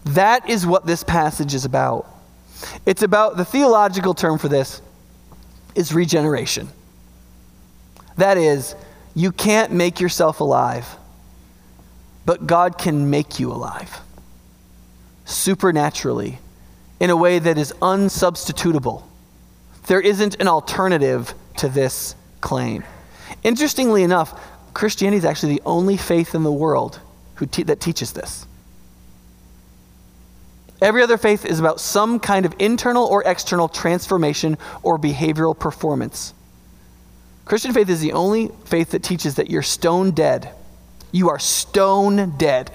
That 0.03 0.47
is 0.47 0.63
what 0.67 0.85
this 0.85 1.03
passage 1.03 1.55
is 1.55 1.65
about. 1.65 2.05
It's 2.85 3.01
about 3.01 3.37
the 3.37 3.45
theological 3.45 4.13
term 4.13 4.37
for 4.37 4.47
this 4.47 4.79
is 5.73 5.91
regeneration. 5.91 6.69
That 8.17 8.37
is, 8.37 8.75
you 9.15 9.31
can't 9.31 9.71
make 9.71 9.99
yourself 9.99 10.41
alive, 10.41 10.87
but 12.27 12.45
God 12.45 12.77
can 12.77 13.09
make 13.09 13.39
you 13.39 13.51
alive 13.51 14.01
supernaturally 15.25 16.37
in 16.99 17.09
a 17.09 17.17
way 17.17 17.39
that 17.39 17.57
is 17.57 17.73
unsubstitutable. 17.81 19.01
There 19.87 19.99
isn't 19.99 20.39
an 20.39 20.47
alternative 20.47 21.33
to 21.57 21.69
this 21.69 22.15
claim. 22.41 22.83
Interestingly 23.43 24.03
enough, 24.03 24.39
Christianity 24.73 25.17
is 25.17 25.25
actually 25.25 25.55
the 25.55 25.61
only 25.65 25.97
faith 25.97 26.35
in 26.35 26.43
the 26.43 26.51
world 26.51 26.99
te- 27.51 27.63
that 27.63 27.79
teaches 27.79 28.13
this. 28.13 28.45
Every 30.81 31.01
other 31.01 31.17
faith 31.17 31.45
is 31.45 31.59
about 31.59 31.79
some 31.79 32.19
kind 32.19 32.45
of 32.45 32.53
internal 32.59 33.05
or 33.05 33.23
external 33.23 33.69
transformation 33.69 34.57
or 34.83 34.99
behavioral 34.99 35.57
performance. 35.57 36.33
Christian 37.45 37.73
faith 37.73 37.89
is 37.89 38.01
the 38.01 38.13
only 38.13 38.49
faith 38.65 38.91
that 38.91 39.03
teaches 39.03 39.35
that 39.35 39.49
you're 39.49 39.61
stone 39.61 40.11
dead. 40.11 40.51
You 41.11 41.29
are 41.29 41.39
stone 41.39 42.35
dead. 42.37 42.71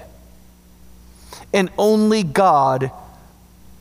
And 1.53 1.69
only 1.77 2.23
God 2.23 2.91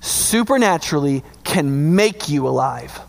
supernaturally 0.00 1.22
can 1.44 1.94
make 1.94 2.28
you 2.28 2.46
alive. 2.46 3.00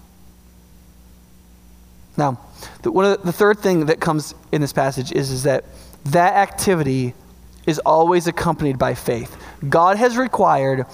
Now, 2.22 2.38
the, 2.84 2.92
one 2.92 3.06
of 3.06 3.20
the, 3.20 3.26
the 3.26 3.34
third 3.34 3.60
thing 3.60 3.88
that 3.88 4.00
comes 4.00 4.36
in 4.52 4.62
this 4.62 4.74
passage 4.74 5.12
is, 5.12 5.32
is 5.32 5.42
that 5.44 5.66
that 6.06 6.36
activity 6.36 7.16
is 7.66 7.80
always 7.80 8.28
accompanied 8.28 8.78
by 8.78 8.94
faith. 8.94 9.36
God 9.68 9.98
has 9.98 10.18
required 10.18 10.86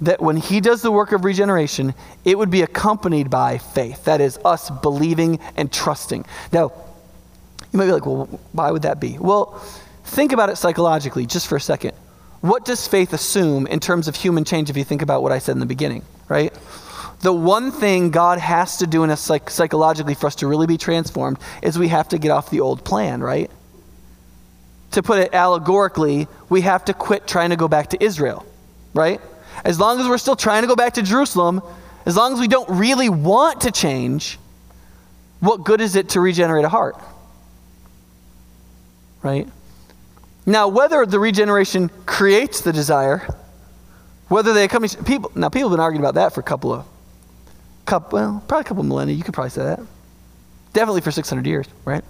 that 0.00 0.20
when 0.20 0.36
He 0.36 0.60
does 0.60 0.82
the 0.82 0.90
work 0.90 1.12
of 1.12 1.24
regeneration, 1.24 1.94
it 2.24 2.36
would 2.36 2.50
be 2.50 2.62
accompanied 2.62 3.30
by 3.30 3.58
faith. 3.58 4.04
That 4.04 4.20
is, 4.20 4.36
us 4.44 4.68
believing 4.68 5.38
and 5.56 5.72
trusting. 5.72 6.24
Now, 6.52 6.72
you 7.72 7.78
might 7.78 7.86
be 7.86 7.92
like, 7.92 8.06
well, 8.06 8.26
why 8.50 8.72
would 8.72 8.82
that 8.82 8.98
be? 8.98 9.16
Well, 9.16 9.60
think 10.06 10.32
about 10.32 10.48
it 10.48 10.56
psychologically 10.56 11.24
just 11.24 11.46
for 11.46 11.54
a 11.54 11.60
second. 11.60 11.92
What 12.40 12.64
does 12.64 12.88
faith 12.88 13.12
assume 13.12 13.68
in 13.68 13.78
terms 13.78 14.08
of 14.08 14.16
human 14.16 14.44
change 14.44 14.70
if 14.70 14.76
you 14.76 14.84
think 14.84 15.02
about 15.02 15.22
what 15.22 15.30
I 15.30 15.38
said 15.38 15.52
in 15.52 15.60
the 15.60 15.66
beginning, 15.66 16.02
right? 16.28 16.52
The 17.24 17.32
one 17.32 17.72
thing 17.72 18.10
God 18.10 18.38
has 18.38 18.76
to 18.76 18.86
do 18.86 19.02
in 19.02 19.08
us 19.08 19.18
psych- 19.18 19.48
psychologically 19.48 20.12
for 20.12 20.26
us 20.26 20.34
to 20.36 20.46
really 20.46 20.66
be 20.66 20.76
transformed 20.76 21.38
is 21.62 21.78
we 21.78 21.88
have 21.88 22.10
to 22.10 22.18
get 22.18 22.30
off 22.30 22.50
the 22.50 22.60
old 22.60 22.84
plan, 22.84 23.22
right? 23.22 23.50
To 24.90 25.02
put 25.02 25.18
it 25.18 25.34
allegorically, 25.34 26.28
we 26.50 26.60
have 26.60 26.84
to 26.84 26.92
quit 26.92 27.26
trying 27.26 27.48
to 27.48 27.56
go 27.56 27.66
back 27.66 27.88
to 27.90 28.04
Israel, 28.04 28.44
right? 28.92 29.22
As 29.64 29.80
long 29.80 29.98
as 30.00 30.06
we're 30.06 30.18
still 30.18 30.36
trying 30.36 30.64
to 30.64 30.68
go 30.68 30.76
back 30.76 30.92
to 30.94 31.02
Jerusalem, 31.02 31.62
as 32.04 32.14
long 32.14 32.34
as 32.34 32.40
we 32.40 32.46
don't 32.46 32.68
really 32.68 33.08
want 33.08 33.62
to 33.62 33.70
change, 33.70 34.38
what 35.40 35.64
good 35.64 35.80
is 35.80 35.96
it 35.96 36.10
to 36.10 36.20
regenerate 36.20 36.66
a 36.66 36.68
heart? 36.68 36.96
Right? 39.22 39.48
Now, 40.44 40.68
whether 40.68 41.06
the 41.06 41.18
regeneration 41.18 41.88
creates 42.04 42.60
the 42.60 42.74
desire, 42.74 43.26
whether 44.28 44.52
they 44.52 44.68
come, 44.68 44.86
people, 45.06 45.32
now 45.34 45.48
people 45.48 45.70
have 45.70 45.76
been 45.78 45.82
arguing 45.82 46.04
about 46.04 46.16
that 46.16 46.34
for 46.34 46.40
a 46.40 46.44
couple 46.44 46.70
of, 46.70 46.86
couple, 47.86 48.18
well, 48.18 48.44
probably 48.48 48.62
a 48.62 48.64
couple 48.64 48.82
millennia. 48.82 49.14
You 49.14 49.22
could 49.22 49.34
probably 49.34 49.50
say 49.50 49.64
that. 49.64 49.80
Definitely 50.72 51.02
for 51.02 51.10
600 51.10 51.46
years, 51.46 51.66
right? 51.84 52.04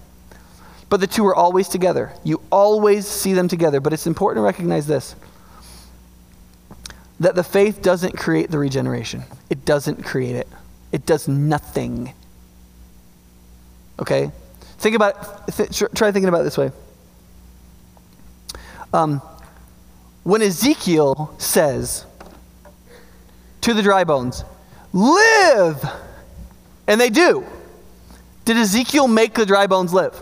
But 0.89 1.01
the 1.01 1.07
two 1.07 1.27
are 1.27 1.35
always 1.35 1.69
together. 1.69 2.13
You 2.23 2.41
always 2.51 3.07
see 3.07 3.33
them 3.33 3.49
together. 3.49 3.81
But 3.81 3.93
it's 3.93 4.07
important 4.07 4.39
to 4.39 4.43
recognize 4.43 4.87
this 4.87 5.17
that 7.21 7.35
the 7.35 7.45
faith 7.45 7.81
doesn't 7.81 8.17
create 8.17 8.51
the 8.51 8.59
regeneration, 8.59 9.23
it 9.49 9.65
doesn't 9.65 10.05
create 10.05 10.37
it, 10.37 10.49
it 10.93 11.07
does 11.07 11.29
nothing. 11.29 12.13
Okay? 14.01 14.31
Think 14.79 14.97
about 14.97 15.47
th- 15.49 15.71
try 15.95 16.11
thinking 16.11 16.29
about 16.29 16.41
it 16.41 16.45
this 16.45 16.59
way. 16.59 16.73
Um, 18.93 19.23
when 20.25 20.43
Ezekiel 20.43 21.35
says 21.39 22.05
to 23.61 23.75
the 23.75 23.83
dry 23.83 24.05
bones, 24.05 24.45
Live! 24.95 25.85
And 26.87 27.01
they 27.01 27.11
do. 27.11 27.45
Did 28.45 28.57
Ezekiel 28.57 29.09
make 29.09 29.35
the 29.35 29.45
dry 29.45 29.67
bones 29.67 29.93
live? 29.93 30.21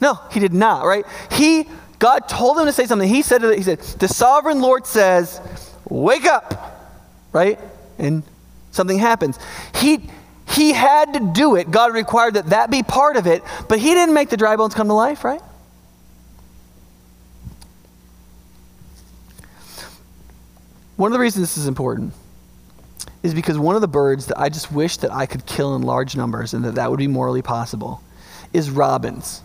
No, 0.00 0.14
he 0.30 0.38
did 0.40 0.54
not, 0.54 0.84
right? 0.84 1.04
He 1.32 1.66
God 1.98 2.28
told 2.28 2.58
him 2.58 2.66
to 2.66 2.72
say 2.72 2.86
something. 2.86 3.08
He 3.08 3.22
said, 3.22 3.42
he 3.42 3.62
said, 3.62 3.80
the 3.80 4.08
sovereign 4.08 4.60
Lord 4.60 4.86
says, 4.86 5.40
wake 5.88 6.26
up, 6.26 6.94
right? 7.32 7.58
And 7.98 8.22
something 8.70 8.98
happens. 8.98 9.38
He, 9.74 10.10
he 10.46 10.72
had 10.72 11.14
to 11.14 11.32
do 11.34 11.56
it. 11.56 11.70
God 11.70 11.94
required 11.94 12.34
that 12.34 12.50
that 12.50 12.70
be 12.70 12.82
part 12.82 13.16
of 13.16 13.26
it, 13.26 13.42
but 13.68 13.78
he 13.78 13.94
didn't 13.94 14.14
make 14.14 14.28
the 14.28 14.36
dry 14.36 14.56
bones 14.56 14.74
come 14.74 14.88
to 14.88 14.94
life, 14.94 15.24
right? 15.24 15.40
One 20.96 21.10
of 21.10 21.14
the 21.14 21.20
reasons 21.20 21.42
this 21.42 21.56
is 21.56 21.66
important 21.66 22.12
is 23.26 23.34
because 23.34 23.58
one 23.58 23.74
of 23.74 23.80
the 23.80 23.88
birds 23.88 24.26
that 24.26 24.38
I 24.38 24.48
just 24.48 24.70
wish 24.70 24.98
that 24.98 25.12
I 25.12 25.26
could 25.26 25.44
kill 25.46 25.74
in 25.74 25.82
large 25.82 26.16
numbers 26.16 26.54
and 26.54 26.64
that 26.64 26.76
that 26.76 26.90
would 26.90 26.98
be 26.98 27.08
morally 27.08 27.42
possible 27.42 28.00
is 28.52 28.70
robins. 28.70 29.42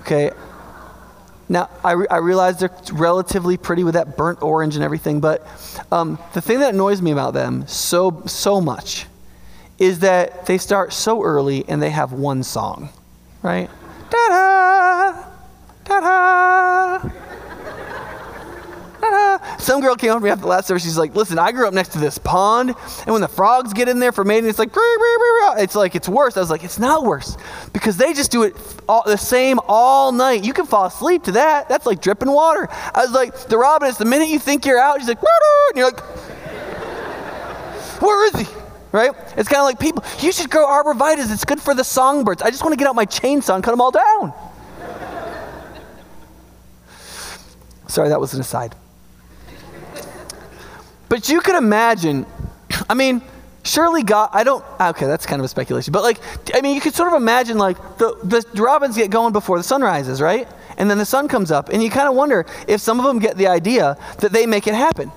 Okay? 0.00 0.30
Now, 1.46 1.68
I, 1.84 1.92
re- 1.92 2.06
I 2.10 2.16
realize 2.16 2.58
they're 2.58 2.74
relatively 2.90 3.58
pretty 3.58 3.84
with 3.84 3.94
that 3.94 4.16
burnt 4.16 4.40
orange 4.40 4.76
and 4.76 4.82
everything, 4.82 5.20
but 5.20 5.46
um, 5.92 6.18
the 6.32 6.40
thing 6.40 6.60
that 6.60 6.72
annoys 6.72 7.02
me 7.02 7.10
about 7.10 7.34
them 7.34 7.66
so, 7.66 8.22
so 8.24 8.62
much 8.62 9.06
is 9.78 9.98
that 9.98 10.46
they 10.46 10.56
start 10.56 10.94
so 10.94 11.22
early 11.22 11.68
and 11.68 11.82
they 11.82 11.90
have 11.90 12.12
one 12.12 12.42
song, 12.42 12.88
right? 13.42 13.68
Da 14.08 14.28
da, 14.28 15.24
da 15.84 16.00
da. 16.00 17.21
Some 19.58 19.80
girl 19.80 19.96
came 19.96 20.10
up 20.10 20.18
to 20.18 20.24
me 20.24 20.30
after 20.30 20.42
the 20.42 20.48
last 20.48 20.66
service. 20.66 20.82
She's 20.82 20.98
like, 20.98 21.14
"Listen, 21.14 21.38
I 21.38 21.52
grew 21.52 21.66
up 21.66 21.74
next 21.74 21.90
to 21.92 21.98
this 21.98 22.18
pond, 22.18 22.74
and 23.04 23.12
when 23.12 23.20
the 23.20 23.28
frogs 23.28 23.72
get 23.72 23.88
in 23.88 23.98
there 23.98 24.12
for 24.12 24.24
mating, 24.24 24.48
it's 24.48 24.58
like, 24.58 24.70
it's 24.74 25.74
like 25.74 25.94
it's 25.94 26.08
worse." 26.08 26.36
I 26.36 26.40
was 26.40 26.50
like, 26.50 26.64
"It's 26.64 26.78
not 26.78 27.04
worse 27.04 27.36
because 27.72 27.96
they 27.96 28.12
just 28.12 28.30
do 28.30 28.42
it 28.42 28.56
all, 28.88 29.02
the 29.04 29.16
same 29.16 29.60
all 29.68 30.12
night. 30.12 30.44
You 30.44 30.52
can 30.52 30.66
fall 30.66 30.86
asleep 30.86 31.24
to 31.24 31.32
that. 31.32 31.68
That's 31.68 31.86
like 31.86 32.00
dripping 32.00 32.30
water." 32.30 32.68
I 32.94 33.02
was 33.02 33.12
like, 33.12 33.48
"The 33.48 33.58
robin 33.58 33.88
is 33.88 33.98
the 33.98 34.04
minute 34.04 34.28
you 34.28 34.38
think 34.38 34.66
you're 34.66 34.80
out, 34.80 34.98
she's 34.98 35.08
like, 35.08 35.18
and 35.18 35.76
you're 35.76 35.86
like, 35.86 36.00
where 38.00 38.26
is 38.26 38.46
he?" 38.46 38.54
Right? 38.92 39.12
It's 39.38 39.48
kind 39.48 39.60
of 39.60 39.64
like 39.64 39.78
people. 39.78 40.04
You 40.20 40.32
should 40.32 40.50
grow 40.50 40.66
arborvitaes. 40.66 41.32
It's 41.32 41.46
good 41.46 41.62
for 41.62 41.72
the 41.72 41.82
songbirds. 41.82 42.42
I 42.42 42.50
just 42.50 42.62
want 42.62 42.74
to 42.74 42.76
get 42.76 42.86
out 42.86 42.94
my 42.94 43.06
chainsaw 43.06 43.54
and 43.54 43.64
cut 43.64 43.70
them 43.70 43.80
all 43.80 43.90
down. 43.90 44.34
Sorry, 47.88 48.10
that 48.10 48.20
was 48.20 48.34
an 48.34 48.40
aside. 48.40 48.74
But 51.22 51.28
you 51.28 51.40
could 51.40 51.54
imagine, 51.54 52.26
I 52.90 52.94
mean, 52.94 53.22
surely 53.62 54.02
God, 54.02 54.30
I 54.32 54.42
don't, 54.42 54.64
okay, 54.80 55.06
that's 55.06 55.24
kind 55.24 55.40
of 55.40 55.44
a 55.44 55.48
speculation, 55.48 55.92
but 55.92 56.02
like, 56.02 56.18
I 56.52 56.60
mean, 56.60 56.74
you 56.74 56.80
could 56.80 56.94
sort 56.94 57.12
of 57.12 57.14
imagine 57.14 57.58
like 57.58 57.76
the, 57.98 58.16
the 58.24 58.60
robins 58.60 58.96
get 58.96 59.08
going 59.08 59.32
before 59.32 59.56
the 59.56 59.62
sun 59.62 59.82
rises, 59.82 60.20
right? 60.20 60.48
And 60.78 60.90
then 60.90 60.98
the 60.98 61.04
sun 61.04 61.28
comes 61.28 61.52
up, 61.52 61.68
and 61.68 61.80
you 61.80 61.90
kind 61.90 62.08
of 62.08 62.16
wonder 62.16 62.44
if 62.66 62.80
some 62.80 62.98
of 62.98 63.06
them 63.06 63.20
get 63.20 63.36
the 63.36 63.46
idea 63.46 63.96
that 64.18 64.32
they 64.32 64.46
make 64.46 64.66
it 64.66 64.74
happen. 64.74 65.12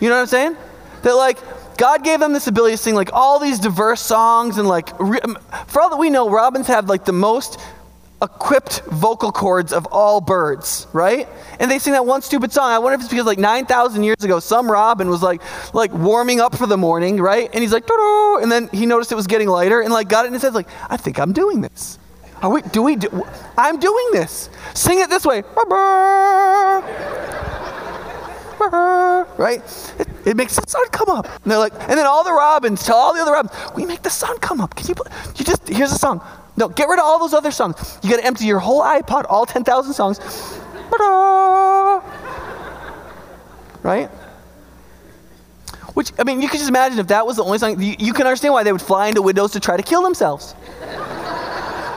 You 0.00 0.08
know 0.08 0.16
what 0.16 0.22
I'm 0.22 0.26
saying? 0.26 0.56
That 1.02 1.14
like, 1.14 1.38
God 1.78 2.02
gave 2.02 2.18
them 2.18 2.32
this 2.32 2.48
ability 2.48 2.74
to 2.74 2.82
sing 2.82 2.96
like 2.96 3.12
all 3.12 3.38
these 3.38 3.60
diverse 3.60 4.00
songs, 4.00 4.58
and 4.58 4.66
like, 4.66 4.88
for 5.68 5.82
all 5.82 5.90
that 5.90 5.98
we 6.00 6.10
know, 6.10 6.30
robins 6.30 6.66
have 6.66 6.88
like 6.88 7.04
the 7.04 7.12
most 7.12 7.60
equipped 8.22 8.82
vocal 8.86 9.32
cords 9.32 9.72
of 9.72 9.86
all 9.86 10.20
birds, 10.20 10.86
right? 10.92 11.28
And 11.58 11.70
they 11.70 11.78
sing 11.78 11.92
that 11.92 12.06
one 12.06 12.22
stupid 12.22 12.52
song. 12.52 12.70
I 12.70 12.78
wonder 12.78 12.94
if 12.94 13.00
it's 13.00 13.10
because 13.10 13.26
like 13.26 13.38
9,000 13.38 14.02
years 14.04 14.22
ago, 14.22 14.38
some 14.38 14.70
robin 14.70 15.08
was 15.08 15.22
like 15.22 15.42
like 15.74 15.92
warming 15.92 16.40
up 16.40 16.54
for 16.54 16.66
the 16.66 16.76
morning, 16.76 17.20
right? 17.20 17.50
And 17.52 17.62
he's 17.62 17.72
like, 17.72 17.84
and 17.88 18.50
then 18.50 18.68
he 18.72 18.86
noticed 18.86 19.12
it 19.12 19.16
was 19.16 19.26
getting 19.26 19.48
lighter 19.48 19.80
and 19.80 19.92
like 19.92 20.08
got 20.08 20.24
it 20.24 20.28
in 20.28 20.34
his 20.34 20.42
head, 20.42 20.54
like, 20.54 20.68
I 20.88 20.96
think 20.96 21.18
I'm 21.18 21.32
doing 21.32 21.60
this. 21.60 21.98
Are 22.42 22.50
we, 22.50 22.62
do 22.62 22.82
we, 22.82 22.96
do, 22.96 23.24
I'm 23.56 23.78
doing 23.78 24.08
this. 24.12 24.50
Sing 24.74 24.98
it 24.98 25.08
this 25.08 25.24
way. 25.24 25.42
Right? 29.38 29.62
It, 29.98 30.08
it, 30.26 30.36
makes 30.36 30.56
the 30.56 30.68
sun 30.68 30.88
come 30.90 31.08
up. 31.08 31.26
And 31.26 31.50
they're 31.50 31.58
like, 31.58 31.72
and 31.74 31.92
then 31.92 32.06
all 32.06 32.24
the 32.24 32.32
robins 32.32 32.84
tell 32.84 32.96
all 32.96 33.14
the 33.14 33.20
other 33.20 33.32
robins, 33.32 33.52
we 33.76 33.84
make 33.86 34.02
the 34.02 34.10
sun 34.10 34.38
come 34.38 34.60
up. 34.60 34.74
Can 34.74 34.88
you, 34.88 34.94
you 35.36 35.44
just, 35.44 35.68
here's 35.68 35.92
a 35.92 35.98
song. 35.98 36.20
No, 36.56 36.68
get 36.68 36.88
rid 36.88 36.98
of 36.98 37.04
all 37.04 37.18
those 37.18 37.32
other 37.32 37.50
songs. 37.50 37.98
You 38.02 38.10
got 38.10 38.16
to 38.16 38.24
empty 38.24 38.44
your 38.44 38.58
whole 38.58 38.82
iPod, 38.82 39.24
all 39.28 39.46
10,000 39.46 39.92
songs. 39.94 40.18
Right? 43.82 44.08
Which, 45.94 46.12
I 46.18 46.24
mean, 46.24 46.40
you 46.40 46.48
can 46.48 46.58
just 46.58 46.68
imagine 46.68 46.98
if 46.98 47.08
that 47.08 47.26
was 47.26 47.36
the 47.36 47.44
only 47.44 47.58
song, 47.58 47.80
you, 47.80 47.96
you 47.98 48.12
can 48.12 48.26
understand 48.26 48.54
why 48.54 48.62
they 48.62 48.72
would 48.72 48.82
fly 48.82 49.08
into 49.08 49.22
windows 49.22 49.52
to 49.52 49.60
try 49.60 49.76
to 49.76 49.82
kill 49.82 50.02
themselves. 50.02 50.54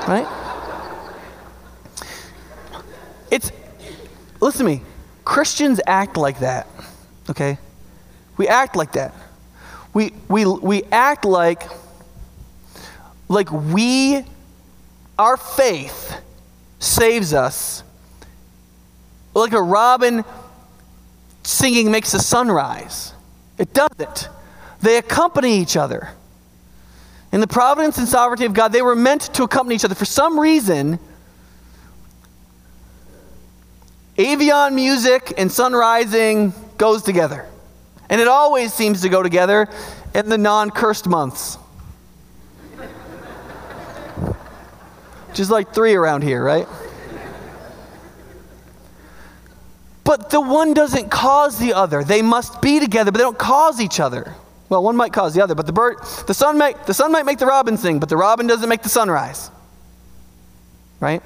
right? 0.07 0.27
It's, 3.31 3.51
listen 4.41 4.65
to 4.65 4.71
me, 4.71 4.81
Christians 5.23 5.79
act 5.87 6.17
like 6.17 6.39
that, 6.39 6.67
okay? 7.29 7.57
We 8.37 8.47
act 8.47 8.75
like 8.75 8.93
that. 8.93 9.13
We, 9.93 10.11
we, 10.27 10.45
we 10.45 10.83
act 10.91 11.23
like, 11.23 11.63
like 13.29 13.51
we 13.51 14.25
our 15.17 15.37
faith 15.37 16.21
saves 16.79 17.33
us. 17.33 17.83
Like 19.33 19.53
a 19.53 19.61
robin 19.61 20.23
singing 21.43 21.91
makes 21.91 22.11
the 22.11 22.19
sunrise. 22.19 23.13
It 23.57 23.73
doesn't. 23.73 24.29
They 24.81 24.97
accompany 24.97 25.59
each 25.59 25.77
other. 25.77 26.09
In 27.31 27.41
the 27.41 27.47
providence 27.47 27.97
and 27.97 28.07
sovereignty 28.07 28.45
of 28.45 28.53
God, 28.53 28.71
they 28.71 28.81
were 28.81 28.95
meant 28.95 29.33
to 29.33 29.43
accompany 29.43 29.75
each 29.75 29.85
other. 29.85 29.95
For 29.95 30.05
some 30.05 30.39
reason, 30.39 30.99
Avian 34.17 34.75
music 34.75 35.33
and 35.37 35.51
sun 35.51 35.73
rising 35.73 36.53
goes 36.77 37.03
together. 37.03 37.45
And 38.09 38.21
it 38.21 38.27
always 38.27 38.73
seems 38.73 39.01
to 39.01 39.09
go 39.09 39.23
together 39.23 39.67
in 40.13 40.29
the 40.29 40.37
non 40.37 40.71
cursed 40.71 41.07
months. 41.07 41.57
Is 45.39 45.49
like 45.49 45.73
three 45.73 45.95
around 45.95 46.23
here, 46.23 46.43
right? 46.43 46.67
But 50.05 50.29
the 50.29 50.39
one 50.39 50.73
doesn't 50.73 51.09
cause 51.09 51.57
the 51.57 51.73
other. 51.73 52.03
They 52.03 52.21
must 52.21 52.61
be 52.61 52.79
together, 52.79 53.11
but 53.11 53.17
they 53.17 53.23
don't 53.23 53.37
cause 53.37 53.81
each 53.81 53.99
other. 53.99 54.33
Well, 54.69 54.83
one 54.83 54.95
might 54.95 55.11
cause 55.11 55.33
the 55.33 55.43
other, 55.43 55.55
but 55.55 55.65
the 55.65 55.73
bird, 55.73 55.97
the 56.27 56.33
sun, 56.33 56.57
might, 56.57 56.85
the 56.85 56.93
sun 56.93 57.11
might 57.11 57.25
make 57.25 57.39
the 57.39 57.45
robin 57.45 57.75
sing, 57.75 57.99
but 57.99 58.07
the 58.07 58.17
robin 58.17 58.47
doesn't 58.47 58.69
make 58.69 58.81
the 58.81 58.89
sunrise. 58.89 59.49
Right? 60.99 61.21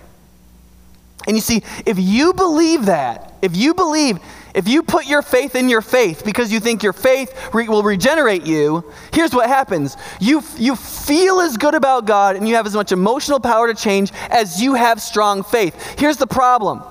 And 1.28 1.36
you 1.38 1.42
see, 1.42 1.62
if 1.86 2.00
you 2.00 2.34
believe 2.34 2.86
that, 2.86 3.34
if 3.42 3.56
you 3.56 3.74
believe, 3.74 4.20
if 4.54 4.68
you 4.68 4.84
put 4.84 5.06
your 5.06 5.22
faith 5.22 5.56
in 5.56 5.70
your 5.70 5.82
faith 5.82 6.24
because 6.26 6.52
you 6.52 6.60
think 6.60 6.82
your 6.82 6.94
faith 6.94 7.54
re- 7.54 7.68
will 7.68 7.84
regenerate 7.84 8.46
you, 8.46 8.92
here's 9.14 9.34
what 9.34 9.48
happens. 9.48 9.96
You, 10.20 10.44
you 10.58 10.76
feel 10.76 11.40
as 11.40 11.58
good 11.58 11.76
about 11.76 12.06
God 12.06 12.36
and 12.36 12.48
you 12.48 12.56
have 12.56 12.66
as 12.66 12.74
much 12.74 12.92
emotional 12.92 13.40
power 13.40 13.68
to 13.68 13.80
change 13.80 14.12
as 14.30 14.62
you 14.62 14.74
have 14.74 15.02
strong 15.02 15.44
faith. 15.44 16.00
Here's 16.00 16.18
the 16.18 16.28
problem 16.28 16.82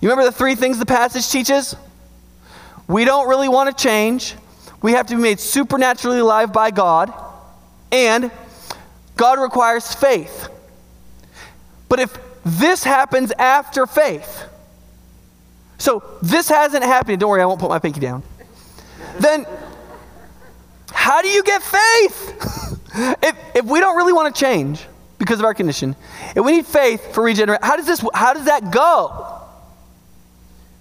you 0.00 0.08
remember 0.08 0.30
the 0.30 0.36
three 0.36 0.54
things 0.54 0.78
the 0.78 0.86
passage 0.86 1.28
teaches? 1.28 1.76
We 2.88 3.04
don't 3.04 3.28
really 3.28 3.48
want 3.48 3.76
to 3.76 3.82
change. 3.82 4.34
We 4.82 4.92
have 4.92 5.06
to 5.08 5.16
be 5.16 5.20
made 5.20 5.38
supernaturally 5.38 6.20
alive 6.20 6.52
by 6.52 6.70
God. 6.70 7.12
And 7.92 8.30
God 9.16 9.38
requires 9.38 9.94
faith. 9.94 10.48
But 11.88 12.00
if 12.00 12.18
this 12.44 12.82
happens 12.82 13.30
after 13.32 13.86
faith, 13.86 14.44
so 15.80 16.04
this 16.20 16.48
hasn't 16.50 16.84
happened, 16.84 17.20
don't 17.20 17.30
worry, 17.30 17.40
I 17.40 17.46
won't 17.46 17.58
put 17.58 17.70
my 17.70 17.78
pinky 17.78 18.00
down. 18.00 18.22
then 19.18 19.46
how 20.92 21.22
do 21.22 21.28
you 21.28 21.42
get 21.42 21.62
faith? 21.62 22.84
if, 23.22 23.56
if 23.56 23.64
we 23.64 23.80
don't 23.80 23.96
really 23.96 24.12
want 24.12 24.34
to 24.34 24.38
change 24.38 24.86
because 25.18 25.38
of 25.38 25.46
our 25.46 25.54
condition, 25.54 25.96
if 26.36 26.44
we 26.44 26.52
need 26.52 26.66
faith 26.66 27.14
for 27.14 27.24
regeneration, 27.24 27.64
how 27.64 27.76
does 27.76 27.86
this 27.86 28.04
how 28.12 28.34
does 28.34 28.44
that 28.44 28.70
go? 28.70 29.40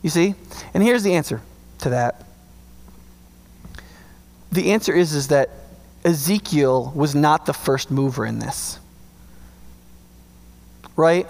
You 0.02 0.10
see? 0.10 0.36
And 0.74 0.84
here's 0.84 1.04
the 1.04 1.14
answer 1.14 1.42
to 1.80 1.92
that. 1.92 2.26
The 4.52 4.74
answer 4.74 4.94
is, 4.94 5.14
is 5.14 5.30
that 5.30 5.50
Ezekiel 6.04 6.92
was 6.94 7.16
not 7.16 7.46
the 7.46 7.54
first 7.54 7.90
mover 7.90 8.26
in 8.26 8.40
this. 8.40 8.80
Right? 10.98 11.26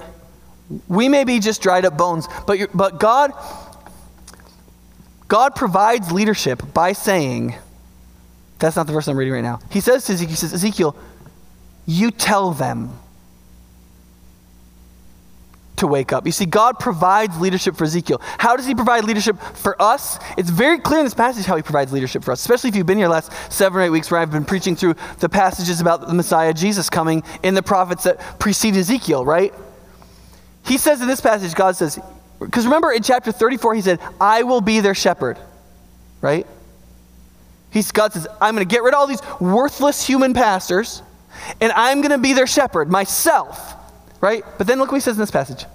We 0.88 1.10
may 1.10 1.24
be 1.24 1.40
just 1.40 1.62
dried 1.62 1.86
up 1.86 1.98
bones, 1.98 2.28
but, 2.46 2.60
but 2.76 3.00
God, 3.00 3.32
God 5.28 5.56
provides 5.56 6.12
leadership 6.12 6.62
by 6.74 6.94
saying, 6.94 7.56
that's 8.60 8.76
not 8.76 8.88
the 8.88 8.94
verse 8.94 9.08
I'm 9.08 9.18
reading 9.18 9.34
right 9.34 9.42
now. 9.42 9.60
He 9.72 9.80
says 9.80 10.06
to 10.06 10.14
Ezekiel, 10.14 10.36
says, 10.36 10.54
Ezekiel, 10.54 10.96
you 11.86 12.12
tell 12.12 12.52
them 12.52 12.92
to 15.78 15.88
wake 15.88 16.14
up. 16.14 16.26
You 16.26 16.32
see, 16.32 16.46
God 16.46 16.78
provides 16.78 17.40
leadership 17.40 17.76
for 17.76 17.86
Ezekiel. 17.86 18.20
How 18.22 18.56
does 18.56 18.66
he 18.66 18.76
provide 18.76 19.06
leadership 19.06 19.40
for 19.40 19.82
us? 19.82 20.20
It's 20.38 20.50
very 20.50 20.78
clear 20.78 21.00
in 21.00 21.06
this 21.06 21.14
passage 21.14 21.46
how 21.46 21.56
he 21.56 21.64
provides 21.64 21.92
leadership 21.92 22.24
for 22.24 22.32
us, 22.32 22.42
especially 22.42 22.70
if 22.70 22.76
you've 22.76 22.86
been 22.86 22.98
here 22.98 23.08
last 23.08 23.32
seven 23.52 23.80
or 23.80 23.84
eight 23.84 23.90
weeks 23.90 24.12
where 24.12 24.20
I've 24.20 24.32
been 24.32 24.46
preaching 24.46 24.76
through 24.76 24.96
the 25.20 25.30
passages 25.30 25.80
about 25.80 26.08
the 26.08 26.14
Messiah, 26.14 26.54
Jesus, 26.54 26.90
coming 26.90 27.24
in 27.44 27.54
the 27.54 27.64
prophets 27.64 28.04
that 28.04 28.20
precede 28.40 28.76
Ezekiel, 28.76 29.24
right? 29.26 29.54
He 30.70 30.78
says 30.78 31.02
in 31.02 31.08
this 31.08 31.20
passage, 31.20 31.56
God 31.56 31.76
says, 31.76 32.00
because 32.40 32.66
remember 32.66 32.92
in 32.92 33.02
chapter 33.02 33.32
34, 33.32 33.74
he 33.74 33.82
said, 33.82 34.00
I 34.22 34.44
will 34.44 34.62
be 34.62 34.80
their 34.80 34.94
shepherd, 34.94 35.40
right? 36.22 36.46
He's, 37.72 37.92
God 37.92 38.14
says, 38.14 38.28
I'm 38.40 38.56
going 38.56 38.68
to 38.68 38.72
get 38.72 38.84
rid 38.84 38.94
of 38.94 39.00
all 39.00 39.08
these 39.08 39.22
worthless 39.40 40.06
human 40.06 40.36
pastors, 40.36 41.02
and 41.60 41.72
I'm 41.72 42.02
going 42.02 42.12
to 42.12 42.20
be 42.20 42.34
their 42.34 42.48
shepherd 42.48 42.90
myself. 42.90 43.76
Right? 44.22 44.44
But 44.58 44.68
then 44.68 44.80
look 44.80 44.92
what 44.92 44.98
he 44.98 45.02
says 45.02 45.16
in 45.16 45.22
this 45.22 45.32
passage 45.32 45.66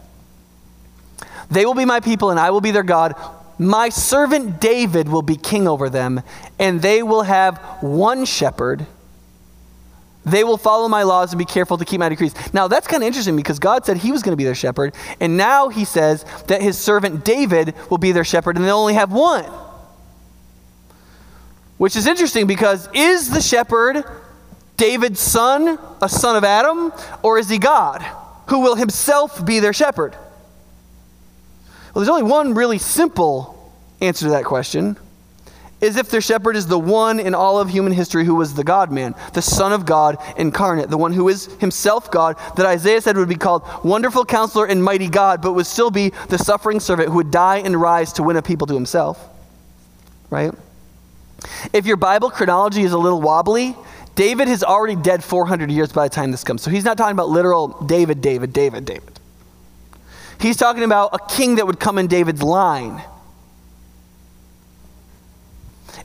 They 1.50 1.66
will 1.66 1.74
be 1.74 1.84
my 1.84 2.00
people, 2.00 2.30
and 2.30 2.38
I 2.38 2.50
will 2.50 2.60
be 2.60 2.70
their 2.70 2.82
God. 2.82 3.14
My 3.58 3.88
servant 3.88 4.60
David 4.60 5.08
will 5.08 5.22
be 5.22 5.36
king 5.36 5.66
over 5.66 5.90
them, 5.90 6.22
and 6.58 6.80
they 6.80 7.02
will 7.02 7.22
have 7.22 7.58
one 7.80 8.26
shepherd. 8.26 8.86
They 10.24 10.44
will 10.44 10.56
follow 10.56 10.88
my 10.88 11.02
laws 11.02 11.32
and 11.32 11.38
be 11.38 11.44
careful 11.44 11.76
to 11.78 11.84
keep 11.84 12.00
my 12.00 12.08
decrees. 12.08 12.34
Now, 12.52 12.68
that's 12.68 12.86
kind 12.86 13.02
of 13.02 13.06
interesting 13.06 13.36
because 13.36 13.58
God 13.58 13.84
said 13.84 13.98
he 13.98 14.10
was 14.10 14.22
going 14.22 14.32
to 14.32 14.36
be 14.36 14.44
their 14.44 14.54
shepherd, 14.54 14.94
and 15.20 15.36
now 15.36 15.68
he 15.68 15.84
says 15.84 16.24
that 16.46 16.62
his 16.62 16.78
servant 16.78 17.24
David 17.24 17.74
will 17.90 17.98
be 17.98 18.12
their 18.12 18.24
shepherd, 18.24 18.56
and 18.56 18.64
they'll 18.64 18.76
only 18.76 18.94
have 18.94 19.12
one. 19.12 19.44
Which 21.76 21.96
is 21.96 22.06
interesting 22.06 22.46
because 22.46 22.88
is 22.94 23.30
the 23.30 23.40
shepherd 23.40 24.04
David's 24.76 25.20
son, 25.20 25.78
a 26.00 26.08
son 26.08 26.36
of 26.36 26.44
Adam, 26.44 26.92
or 27.22 27.38
is 27.38 27.48
he 27.48 27.58
God? 27.58 28.04
who 28.48 28.60
will 28.60 28.74
himself 28.74 29.44
be 29.44 29.60
their 29.60 29.72
shepherd? 29.72 30.12
Well, 30.12 32.04
there's 32.04 32.08
only 32.08 32.24
one 32.24 32.54
really 32.54 32.78
simple 32.78 33.72
answer 34.00 34.26
to 34.26 34.30
that 34.32 34.44
question 34.44 34.96
is 35.84 35.96
if 35.96 36.08
their 36.08 36.20
shepherd 36.20 36.56
is 36.56 36.66
the 36.66 36.78
one 36.78 37.20
in 37.20 37.34
all 37.34 37.60
of 37.60 37.68
human 37.68 37.92
history 37.92 38.24
who 38.24 38.34
was 38.34 38.54
the 38.54 38.64
God 38.64 38.90
man, 38.90 39.14
the 39.34 39.42
Son 39.42 39.72
of 39.72 39.84
God 39.84 40.16
incarnate, 40.36 40.88
the 40.88 40.96
one 40.96 41.12
who 41.12 41.28
is 41.28 41.46
himself 41.60 42.10
God, 42.10 42.36
that 42.56 42.64
Isaiah 42.66 43.00
said 43.00 43.16
would 43.16 43.28
be 43.28 43.34
called 43.34 43.62
Wonderful 43.84 44.24
Counselor 44.24 44.66
and 44.66 44.82
Mighty 44.82 45.08
God, 45.08 45.42
but 45.42 45.52
would 45.52 45.66
still 45.66 45.90
be 45.90 46.10
the 46.28 46.38
suffering 46.38 46.80
servant 46.80 47.10
who 47.10 47.16
would 47.16 47.30
die 47.30 47.58
and 47.58 47.80
rise 47.80 48.14
to 48.14 48.22
win 48.22 48.36
a 48.36 48.42
people 48.42 48.66
to 48.66 48.74
himself. 48.74 49.22
Right? 50.30 50.52
If 51.72 51.86
your 51.86 51.96
Bible 51.96 52.30
chronology 52.30 52.82
is 52.82 52.92
a 52.92 52.98
little 52.98 53.20
wobbly, 53.20 53.76
David 54.14 54.48
is 54.48 54.64
already 54.64 54.96
dead 54.96 55.22
400 55.22 55.70
years 55.70 55.92
by 55.92 56.08
the 56.08 56.14
time 56.14 56.30
this 56.30 56.44
comes. 56.44 56.62
So 56.62 56.70
he's 56.70 56.84
not 56.84 56.96
talking 56.96 57.12
about 57.12 57.28
literal 57.28 57.68
David, 57.84 58.20
David, 58.20 58.52
David, 58.52 58.84
David. 58.84 59.20
He's 60.40 60.56
talking 60.56 60.82
about 60.82 61.10
a 61.12 61.18
king 61.34 61.56
that 61.56 61.66
would 61.66 61.78
come 61.78 61.98
in 61.98 62.06
David's 62.06 62.42
line. 62.42 63.02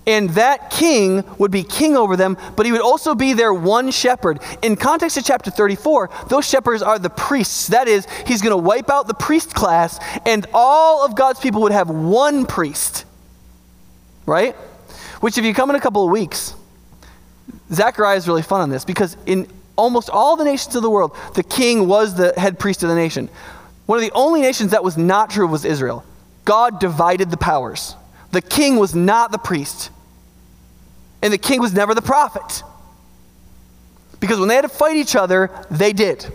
And 0.06 0.30
that 0.32 0.70
king 0.70 1.24
would 1.38 1.52
be 1.52 1.64
king 1.64 1.96
over 1.96 2.16
them, 2.16 2.38
but 2.56 2.66
he 2.66 2.72
would 2.72 2.82
also 2.82 3.16
be 3.16 3.34
their 3.34 3.54
one 3.54 3.92
shepherd. 3.92 4.40
In 4.62 4.76
context 4.76 5.18
of 5.18 5.26
chapter 5.26 5.52
34, 5.52 6.10
those 6.28 6.48
shepherds 6.48 6.82
are 6.82 7.00
the 7.00 7.10
priests. 7.10 7.68
That 7.68 7.88
is, 7.88 8.08
he's 8.26 8.42
going 8.42 8.52
to 8.52 8.58
wipe 8.58 8.90
out 8.90 9.08
the 9.08 9.14
priest 9.14 9.54
class, 9.54 10.00
and 10.26 10.46
all 10.54 11.06
of 11.06 11.16
God's 11.16 11.40
people 11.40 11.62
would 11.62 11.72
have 11.72 11.90
one 11.90 12.46
priest. 12.46 13.06
Right? 14.26 14.56
Which, 15.22 15.38
if 15.38 15.46
you 15.46 15.54
come 15.54 15.70
in 15.70 15.76
a 15.76 15.82
couple 15.82 16.06
of 16.06 16.12
weeks, 16.12 16.54
Zechariah 17.72 18.18
is 18.18 18.28
really 18.28 18.42
fun 18.42 18.62
on 18.62 18.70
this 18.70 18.86
because 18.86 19.18
in 19.26 19.48
almost 19.76 20.10
all 20.10 20.36
the 20.36 20.44
nations 20.44 20.76
of 20.76 20.82
the 20.82 20.90
world, 20.90 21.16
the 21.36 21.44
king 21.44 21.88
was 21.88 22.16
the 22.16 22.34
head 22.38 22.60
priest 22.60 22.84
of 22.84 22.90
the 22.90 22.96
nation. 22.96 23.30
One 23.86 23.98
of 23.98 24.04
the 24.04 24.12
only 24.14 24.42
nations 24.42 24.72
that 24.72 24.84
was 24.84 24.98
not 24.98 25.30
true 25.30 25.48
was 25.48 25.66
Israel. 25.66 26.04
God 26.46 26.80
divided 26.80 27.32
the 27.32 27.38
powers. 27.38 27.96
The 28.32 28.42
king 28.42 28.78
was 28.78 28.94
not 28.94 29.32
the 29.32 29.38
priest, 29.38 29.90
and 31.22 31.34
the 31.34 31.38
king 31.38 31.60
was 31.60 31.74
never 31.74 31.96
the 31.96 32.02
prophet. 32.02 32.64
Because 34.20 34.40
when 34.40 34.50
they 34.50 34.56
had 34.56 34.62
to 34.62 34.70
fight 34.70 34.98
each 34.98 35.16
other, 35.16 35.50
they 35.72 35.94
did. 35.94 36.26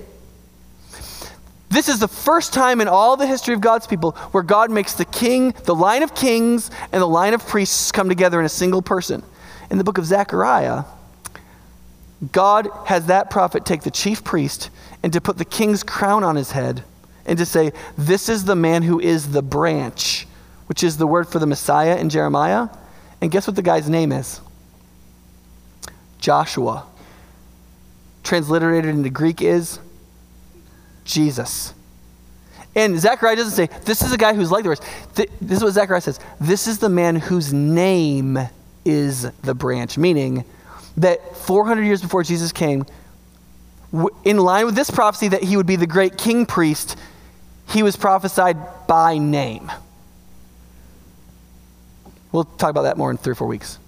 This 1.69 1.89
is 1.89 1.99
the 1.99 2.09
first 2.09 2.53
time 2.53 2.81
in 2.81 2.87
all 2.87 3.17
the 3.17 3.27
history 3.27 3.53
of 3.53 3.61
God's 3.61 3.87
people 3.87 4.13
where 4.31 4.43
God 4.45 4.71
makes 4.71 4.95
the 4.95 5.05
king, 5.05 5.53
the 5.65 5.75
line 5.75 6.03
of 6.03 6.15
kings, 6.15 6.71
and 6.93 7.03
the 7.03 7.07
line 7.07 7.35
of 7.35 7.47
priests 7.47 7.91
come 7.91 8.09
together 8.09 8.39
in 8.39 8.47
a 8.47 8.51
single 8.51 8.81
person. 8.81 9.23
In 9.71 9.79
the 9.79 9.85
book 9.85 9.99
of 9.99 10.07
Zechariah, 10.07 10.85
God 12.33 12.69
has 12.87 13.07
that 13.07 13.29
prophet 13.29 13.65
take 13.65 13.83
the 13.83 13.91
chief 13.91 14.23
priest 14.23 14.71
and 15.03 15.13
to 15.13 15.21
put 15.21 15.37
the 15.37 15.45
king's 15.45 15.83
crown 15.83 16.23
on 16.23 16.37
his 16.37 16.53
head 16.53 16.85
and 17.27 17.39
to 17.39 17.47
say, 17.47 17.73
This 17.99 18.29
is 18.29 18.45
the 18.45 18.57
man 18.57 18.83
who 18.83 19.01
is 19.01 19.33
the 19.33 19.43
branch, 19.43 20.27
which 20.67 20.83
is 20.83 20.97
the 20.97 21.07
word 21.07 21.29
for 21.29 21.39
the 21.39 21.47
Messiah 21.47 21.97
in 21.97 22.09
Jeremiah. 22.09 22.69
And 23.21 23.31
guess 23.31 23.47
what 23.47 23.57
the 23.57 23.63
guy's 23.63 23.89
name 23.89 24.13
is? 24.13 24.41
Joshua. 26.19 26.87
Transliterated 28.23 28.91
into 28.91 29.11
Greek 29.11 29.43
is 29.43 29.79
Jesus. 31.05 31.75
And 32.75 32.99
Zechariah 32.99 33.37
doesn't 33.37 33.53
say, 33.53 33.69
This 33.85 34.03
is 34.03 34.13
a 34.13 34.17
guy 34.17 34.35
who's 34.35 34.51
like 34.51 34.65
the 34.65 34.71
rest. 34.71 34.83
This 35.15 35.59
is 35.59 35.63
what 35.63 35.73
Zechariah 35.73 36.01
says. 36.01 36.19
This 36.41 36.67
is 36.67 36.79
the 36.79 36.89
man 36.89 37.17
whose 37.17 37.53
name 37.53 38.39
is 38.85 39.31
the 39.43 39.55
branch, 39.55 39.97
meaning 39.97 40.45
that 40.97 41.37
400 41.37 41.83
years 41.83 42.03
before 42.03 42.23
Jesus 42.23 42.53
came, 42.53 42.85
in 44.25 44.39
line 44.39 44.67
with 44.67 44.75
this 44.75 44.91
prophecy 44.91 45.29
that 45.29 45.43
he 45.43 45.57
would 45.57 45.67
be 45.67 45.77
the 45.77 45.87
great 45.87 46.19
king 46.19 46.47
priest, 46.47 46.97
he 47.69 47.83
was 47.83 47.97
prophesied 47.97 48.57
by 48.87 49.19
name. 49.19 49.71
We'll 52.35 52.43
talk 52.43 52.71
about 52.71 52.83
that 52.83 52.99
more 52.99 53.13
in 53.13 53.17
three 53.17 53.31
or 53.31 53.37
four 53.37 53.47
weeks. 53.47 53.79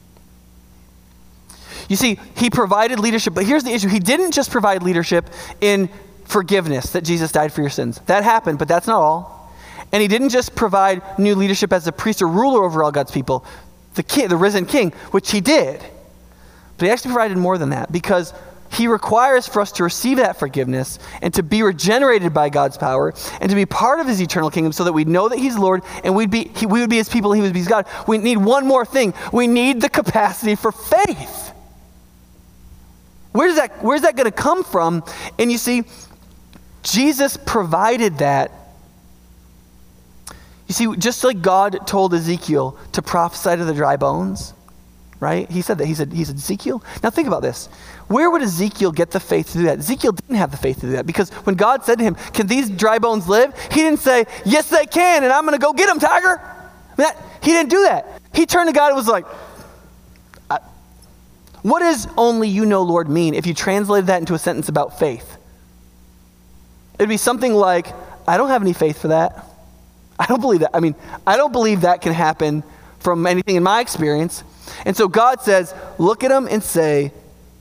You 1.89 1.97
see, 1.97 2.21
he 2.37 2.49
provided 2.49 3.01
leadership, 3.01 3.35
but 3.35 3.45
here's 3.45 3.65
the 3.65 3.73
issue. 3.73 3.89
He 3.89 3.99
didn't 3.99 4.31
just 4.31 4.53
provide 4.53 4.85
leadership 4.85 5.29
in 5.61 5.89
forgiveness, 6.27 6.91
that 6.93 7.03
Jesus 7.03 7.33
died 7.33 7.53
for 7.53 7.61
your 7.61 7.71
sins. 7.71 8.01
That 8.07 8.23
happened, 8.23 8.61
but 8.61 8.69
that's 8.69 8.87
not 8.87 9.01
all. 9.03 9.53
And 9.91 10.01
he 10.01 10.07
didn't 10.07 10.29
just 10.29 10.55
provide 10.55 11.19
new 11.19 11.35
leadership 11.35 11.73
as 11.73 11.89
a 11.89 11.93
priest 11.93 12.23
or 12.23 12.29
ruler 12.29 12.63
over 12.63 12.85
all 12.85 12.93
God's 12.93 13.11
people, 13.11 13.45
the, 13.95 14.05
king, 14.05 14.29
the 14.29 14.37
risen 14.37 14.65
king, 14.65 14.93
which 15.11 15.33
he 15.33 15.41
did. 15.41 15.81
But 16.79 16.85
he 16.87 16.93
actually 16.93 17.15
provided 17.15 17.39
more 17.39 17.59
than 17.59 17.71
that 17.71 17.91
because 17.91 18.33
he 18.73 18.89
requires 18.89 19.47
for 19.47 19.61
us 19.61 19.73
to 19.73 19.85
receive 19.85 20.19
that 20.19 20.39
forgiveness 20.39 20.99
and 21.23 21.33
to 21.35 21.43
be 21.43 21.63
regenerated 21.63 22.33
by 22.35 22.49
God's 22.49 22.77
power 22.77 23.15
and 23.41 23.51
to 23.51 23.57
be 23.57 23.67
part 23.67 24.01
of 24.01 24.07
his 24.07 24.21
eternal 24.21 24.51
kingdom 24.51 24.73
so 24.73 24.85
that 24.85 24.93
we 24.93 25.05
know 25.05 25.29
that 25.29 25.39
he's 25.39 25.57
Lord 25.57 25.83
and 26.05 26.15
we'd 26.15 26.31
be, 26.31 26.51
he, 26.57 26.67
we 26.67 26.81
would 26.81 26.91
be 26.91 26.97
his 26.97 27.09
people 27.09 27.33
and 27.33 27.41
he 27.41 27.43
would 27.43 27.53
be 27.53 27.61
his 27.61 27.69
God. 27.69 27.87
We 28.07 28.19
need 28.19 28.39
one 28.39 28.67
more 28.67 28.85
thing. 28.85 29.15
We 29.33 29.47
need 29.47 29.81
the 29.81 29.89
capacity 29.89 30.55
for 30.55 30.73
faith. 30.73 31.53
Where's 33.33 33.57
that, 33.57 33.83
where's 33.85 34.01
that 34.03 34.17
going 34.17 34.25
to 34.25 34.37
come 34.37 34.65
from? 34.65 35.05
And 35.39 35.53
you 35.53 35.59
see, 35.59 35.85
Jesus 36.83 37.37
provided 37.37 38.19
that. 38.19 38.51
You 40.69 40.75
see, 40.75 40.97
just 40.97 41.23
like 41.23 41.43
God 41.43 41.87
told 41.87 42.15
Ezekiel 42.15 42.79
to 42.93 43.03
prophesy 43.03 43.57
to 43.57 43.65
the 43.65 43.75
dry 43.75 43.97
bones, 43.97 44.55
right? 45.21 45.51
He 45.51 45.63
said 45.63 45.79
that. 45.79 45.87
He 45.87 45.95
said, 45.95 46.13
he 46.13 46.25
said, 46.25 46.37
Ezekiel. 46.37 46.83
Now 47.03 47.11
think 47.11 47.29
about 47.29 47.43
this. 47.43 47.69
Where 48.09 48.31
would 48.31 48.43
Ezekiel 48.43 48.93
get 48.93 49.11
the 49.11 49.21
faith 49.21 49.53
to 49.53 49.59
do 49.59 49.65
that? 49.65 49.79
Ezekiel 49.79 50.13
didn't 50.13 50.37
have 50.37 50.51
the 50.53 50.57
faith 50.57 50.77
to 50.81 50.87
do 50.87 50.93
that 50.93 51.07
because 51.07 51.31
when 51.31 51.57
God 51.57 51.85
said 51.85 51.99
to 51.99 52.05
him, 52.05 52.15
Can 52.33 52.47
these 52.47 52.71
dry 52.71 52.99
bones 52.99 53.29
live? 53.29 53.53
He 53.73 53.83
didn't 53.83 54.01
say, 54.01 54.27
Yes, 54.45 54.71
they 54.71 54.87
can, 54.87 55.25
and 55.25 55.33
I'm 55.33 55.45
going 55.45 55.59
to 55.59 55.65
go 55.65 55.73
get 55.73 55.87
them, 55.89 55.99
tiger. 55.99 56.41
That, 56.97 57.17
he 57.43 57.51
didn't 57.51 57.71
do 57.71 57.83
that. 57.83 58.21
He 58.33 58.47
turned 58.47 58.69
to 58.69 58.73
God 58.73 58.89
and 58.89 58.97
was 58.97 59.09
like, 59.09 59.27
what 61.67 61.81
does 61.81 62.07
only 62.17 62.49
you 62.49 62.65
know, 62.65 62.83
Lord, 62.83 63.09
mean 63.09 63.35
if 63.35 63.45
you 63.45 63.53
translated 63.53 64.07
that 64.07 64.19
into 64.19 64.35
a 64.35 64.39
sentence 64.39 64.69
about 64.69 65.01
faith? 65.01 65.37
It'd 66.95 67.09
be 67.09 67.17
something 67.17 67.53
like, 67.53 67.89
I 68.29 68.37
don't 68.37 68.51
have 68.51 68.63
any 68.63 68.73
faith 68.73 69.03
for 69.03 69.09
that. 69.09 69.45
I 70.17 70.27
don't 70.27 70.41
believe 70.41 70.61
that. 70.61 70.71
I 70.73 70.79
mean, 70.79 70.95
I 71.27 71.37
don't 71.37 71.51
believe 71.51 71.81
that 71.81 72.03
can 72.03 72.13
happen 72.13 72.63
from 73.01 73.27
anything 73.27 73.57
in 73.57 73.65
my 73.65 73.81
experience. 73.81 74.45
And 74.85 74.97
so 74.97 75.09
God 75.09 75.41
says, 75.41 75.75
look 75.99 76.23
at 76.23 76.29
them 76.29 76.47
and 76.49 76.63
say, 76.63 77.11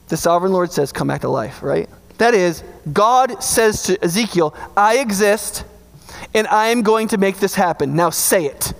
the 0.08 0.16
sovereign 0.16 0.52
Lord 0.52 0.72
says, 0.72 0.92
come 0.92 1.08
back 1.08 1.22
to 1.22 1.28
life, 1.28 1.62
right? 1.62 1.88
That 2.18 2.34
is, 2.34 2.62
God 2.92 3.42
says 3.42 3.82
to 3.84 4.02
Ezekiel, 4.02 4.54
I 4.76 4.98
exist 4.98 5.64
and 6.34 6.46
I 6.46 6.68
am 6.68 6.82
going 6.82 7.08
to 7.08 7.18
make 7.18 7.38
this 7.38 7.54
happen. 7.54 7.94
Now 7.94 8.10
say 8.10 8.46
it. 8.46 8.72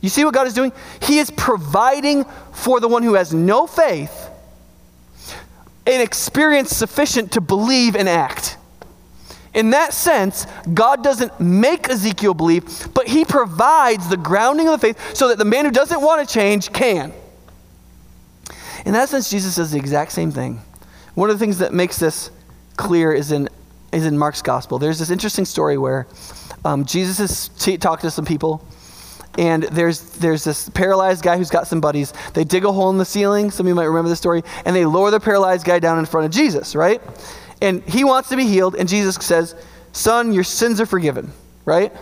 You 0.00 0.08
see 0.08 0.24
what 0.24 0.34
God 0.34 0.46
is 0.46 0.54
doing? 0.54 0.72
He 1.02 1.18
is 1.18 1.30
providing 1.30 2.24
for 2.52 2.78
the 2.78 2.88
one 2.88 3.02
who 3.02 3.14
has 3.14 3.34
no 3.34 3.66
faith 3.66 4.28
an 5.88 6.02
experience 6.02 6.70
sufficient 6.70 7.32
to 7.32 7.40
believe 7.40 7.96
and 7.96 8.08
act. 8.08 8.58
In 9.54 9.70
that 9.70 9.94
sense, 9.94 10.46
God 10.74 11.02
doesn't 11.02 11.40
make 11.40 11.88
Ezekiel 11.88 12.34
believe, 12.34 12.88
but 12.92 13.08
he 13.08 13.24
provides 13.24 14.08
the 14.08 14.18
grounding 14.18 14.68
of 14.68 14.78
the 14.78 14.86
faith 14.86 15.16
so 15.16 15.28
that 15.28 15.38
the 15.38 15.46
man 15.46 15.64
who 15.64 15.70
doesn't 15.70 16.02
want 16.02 16.26
to 16.26 16.32
change 16.32 16.72
can. 16.72 17.12
In 18.88 18.94
that 18.94 19.10
sense, 19.10 19.28
Jesus 19.28 19.56
does 19.56 19.70
the 19.70 19.76
exact 19.76 20.12
same 20.12 20.32
thing. 20.32 20.62
One 21.14 21.28
of 21.28 21.38
the 21.38 21.44
things 21.44 21.58
that 21.58 21.74
makes 21.74 21.98
this 21.98 22.30
clear 22.78 23.12
is 23.12 23.32
in, 23.32 23.50
is 23.92 24.06
in 24.06 24.16
Mark's 24.16 24.40
gospel. 24.40 24.78
There's 24.78 24.98
this 24.98 25.10
interesting 25.10 25.44
story 25.44 25.76
where 25.76 26.06
um, 26.64 26.86
Jesus 26.86 27.20
is 27.20 27.48
t- 27.58 27.76
talking 27.76 28.08
to 28.08 28.10
some 28.10 28.24
people 28.24 28.66
and 29.36 29.64
there's 29.64 30.00
there's 30.12 30.42
this 30.42 30.70
paralyzed 30.70 31.22
guy 31.22 31.36
who's 31.36 31.50
got 31.50 31.66
some 31.68 31.82
buddies. 31.82 32.14
They 32.32 32.44
dig 32.44 32.64
a 32.64 32.72
hole 32.72 32.88
in 32.88 32.96
the 32.96 33.04
ceiling. 33.04 33.50
Some 33.50 33.66
of 33.66 33.68
you 33.68 33.74
might 33.74 33.84
remember 33.84 34.08
this 34.08 34.18
story, 34.18 34.42
and 34.64 34.74
they 34.74 34.86
lower 34.86 35.10
the 35.10 35.20
paralyzed 35.20 35.66
guy 35.66 35.78
down 35.78 35.98
in 35.98 36.06
front 36.06 36.24
of 36.24 36.32
Jesus, 36.32 36.74
right? 36.74 37.02
And 37.60 37.82
he 37.84 38.04
wants 38.04 38.30
to 38.30 38.36
be 38.36 38.46
healed, 38.46 38.74
and 38.74 38.88
Jesus 38.88 39.16
says, 39.16 39.54
"Son, 39.92 40.32
your 40.32 40.44
sins 40.44 40.80
are 40.80 40.86
forgiven," 40.86 41.30
right? 41.66 41.92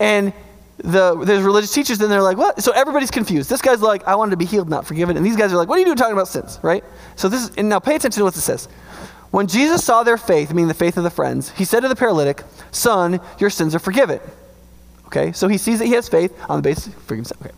And 0.00 0.32
the 0.78 1.16
there's 1.24 1.42
religious 1.42 1.72
teachers, 1.72 2.00
and 2.00 2.10
they're 2.10 2.22
like, 2.22 2.36
"What?" 2.36 2.62
So 2.62 2.72
everybody's 2.72 3.10
confused. 3.10 3.48
This 3.48 3.62
guy's 3.62 3.80
like, 3.80 4.06
"I 4.06 4.14
wanted 4.14 4.32
to 4.32 4.36
be 4.36 4.44
healed, 4.44 4.68
not 4.68 4.86
forgiven," 4.86 5.16
and 5.16 5.24
these 5.24 5.36
guys 5.36 5.52
are 5.52 5.56
like, 5.56 5.68
"What 5.68 5.76
are 5.76 5.80
you 5.80 5.86
doing 5.86 5.96
talking 5.96 6.12
about 6.12 6.28
sins?" 6.28 6.58
Right? 6.62 6.84
So 7.16 7.28
this 7.28 7.44
is, 7.44 7.50
and 7.56 7.68
now 7.68 7.78
pay 7.78 7.96
attention 7.96 8.20
to 8.20 8.24
what 8.24 8.34
this 8.34 8.44
says. 8.44 8.68
When 9.30 9.46
Jesus 9.46 9.84
saw 9.84 10.02
their 10.02 10.16
faith, 10.16 10.50
meaning 10.52 10.68
the 10.68 10.74
faith 10.74 10.96
of 10.96 11.04
the 11.04 11.10
friends, 11.10 11.50
he 11.50 11.64
said 11.64 11.80
to 11.80 11.88
the 11.88 11.96
paralytic, 11.96 12.42
"Son, 12.70 13.20
your 13.38 13.50
sins 13.50 13.74
are 13.74 13.78
forgiven." 13.78 14.20
Okay, 15.06 15.32
so 15.32 15.48
he 15.48 15.58
sees 15.58 15.78
that 15.78 15.86
he 15.86 15.92
has 15.92 16.08
faith 16.08 16.32
on 16.48 16.58
the 16.58 16.62
basis 16.62 16.88
of 16.88 16.94
forgiveness. 16.94 17.32
Okay. 17.40 17.54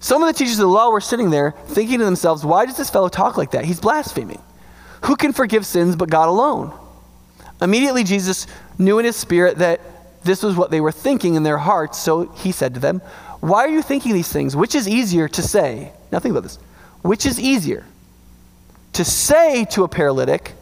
Some 0.00 0.22
of 0.22 0.28
the 0.28 0.32
teachers 0.32 0.58
of 0.58 0.66
the 0.66 0.68
law 0.68 0.90
were 0.90 1.00
sitting 1.00 1.30
there 1.30 1.54
thinking 1.66 1.98
to 1.98 2.04
themselves, 2.04 2.44
why 2.44 2.66
does 2.66 2.76
this 2.76 2.90
fellow 2.90 3.08
talk 3.08 3.36
like 3.36 3.50
that? 3.50 3.64
He's 3.64 3.80
blaspheming. 3.80 4.40
Who 5.04 5.16
can 5.16 5.32
forgive 5.32 5.66
sins 5.66 5.96
but 5.96 6.08
God 6.08 6.28
alone? 6.28 6.72
Immediately, 7.60 8.04
Jesus 8.04 8.46
knew 8.78 8.98
in 9.00 9.04
his 9.04 9.16
spirit 9.16 9.58
that 9.58 9.80
this 10.28 10.42
was 10.42 10.56
what 10.56 10.70
they 10.70 10.80
were 10.80 10.92
thinking 10.92 11.34
in 11.34 11.42
their 11.42 11.58
hearts, 11.58 11.98
so 11.98 12.30
he 12.32 12.52
said 12.52 12.74
to 12.74 12.80
them, 12.80 13.00
Why 13.40 13.60
are 13.60 13.68
you 13.68 13.82
thinking 13.82 14.12
these 14.12 14.30
things? 14.30 14.54
Which 14.54 14.74
is 14.74 14.86
easier 14.86 15.26
to 15.28 15.42
say? 15.42 15.90
Now, 16.12 16.18
think 16.18 16.32
about 16.32 16.42
this. 16.42 16.58
Which 17.02 17.24
is 17.24 17.40
easier? 17.40 17.84
To 18.92 19.04
say 19.04 19.64
to 19.72 19.84
a 19.84 19.88
paralytic, 19.88 20.52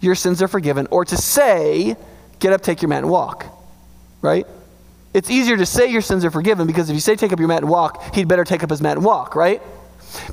Your 0.00 0.14
sins 0.14 0.42
are 0.42 0.48
forgiven, 0.48 0.86
or 0.90 1.04
to 1.06 1.16
say, 1.16 1.96
Get 2.38 2.52
up, 2.52 2.60
take 2.60 2.82
your 2.82 2.90
mat, 2.90 2.98
and 2.98 3.10
walk? 3.10 3.46
Right? 4.20 4.46
It's 5.12 5.30
easier 5.30 5.56
to 5.56 5.66
say 5.66 5.90
your 5.90 6.02
sins 6.02 6.24
are 6.24 6.30
forgiven 6.30 6.66
because 6.66 6.88
if 6.88 6.94
you 6.94 7.00
say 7.00 7.16
take 7.16 7.32
up 7.32 7.38
your 7.40 7.48
mat 7.48 7.62
and 7.62 7.68
walk, 7.68 8.14
he'd 8.14 8.28
better 8.28 8.44
take 8.44 8.62
up 8.62 8.70
his 8.70 8.80
mat 8.80 8.96
and 8.96 9.04
walk, 9.04 9.34
right? 9.34 9.60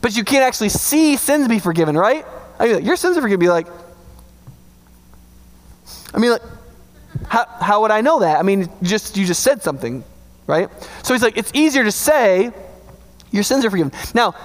But 0.02 0.16
you 0.16 0.24
can't 0.24 0.44
actually 0.44 0.70
see 0.70 1.16
sins 1.16 1.48
be 1.48 1.58
forgiven, 1.58 1.98
right? 1.98 2.26
I 2.60 2.68
mean, 2.68 2.86
your 2.86 2.96
sins 2.96 3.18
are 3.18 3.22
forgiven. 3.22 3.40
Be 3.40 3.50
like, 3.50 3.68
I 6.14 6.20
mean, 6.20 6.32
like, 6.32 6.42
how, 7.28 7.46
how 7.46 7.82
would 7.82 7.92
I 7.92 8.02
know 8.02 8.20
that? 8.20 8.40
I 8.40 8.44
mean, 8.44 8.70
just 8.82 9.18
you 9.18 9.26
just 9.26 9.44
said 9.44 9.62
something, 9.62 10.04
right? 10.46 10.70
So 11.04 11.14
he's 11.14 11.24
like, 11.24 11.38
it's 11.38 11.52
easier 11.54 11.84
to 11.84 11.92
say 11.92 12.52
your 13.32 13.44
sins 13.44 13.66
are 13.66 13.70
forgiven. 13.70 13.92
Now, 14.14 14.36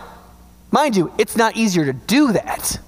mind 0.70 0.96
you, 0.96 1.12
it's 1.18 1.37
not 1.37 1.56
easier 1.56 1.85
to 1.85 1.92
do 1.92 2.32
that. 2.32 2.78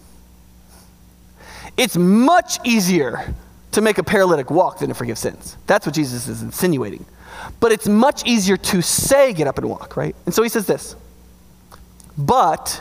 It's 1.77 1.97
much 1.97 2.59
easier 2.65 3.35
to 3.73 3.81
make 3.81 3.99
a 3.99 4.05
paralytic 4.05 4.51
walk 4.51 4.79
than 4.79 4.89
to 4.89 4.95
forgive 4.95 5.19
sins. 5.19 5.57
That's 5.67 5.87
what 5.87 5.95
Jesus 5.95 6.29
is 6.29 6.43
insinuating. 6.43 7.05
But 7.61 7.73
it's 7.73 7.89
much 7.89 8.25
easier 8.25 8.57
to 8.57 8.83
say, 8.83 9.33
get 9.33 9.47
up 9.47 9.59
and 9.59 9.69
walk, 9.69 9.97
right? 9.97 10.15
And 10.27 10.35
so 10.35 10.43
he 10.43 10.49
says 10.49 10.67
this 10.67 10.95
But 12.17 12.81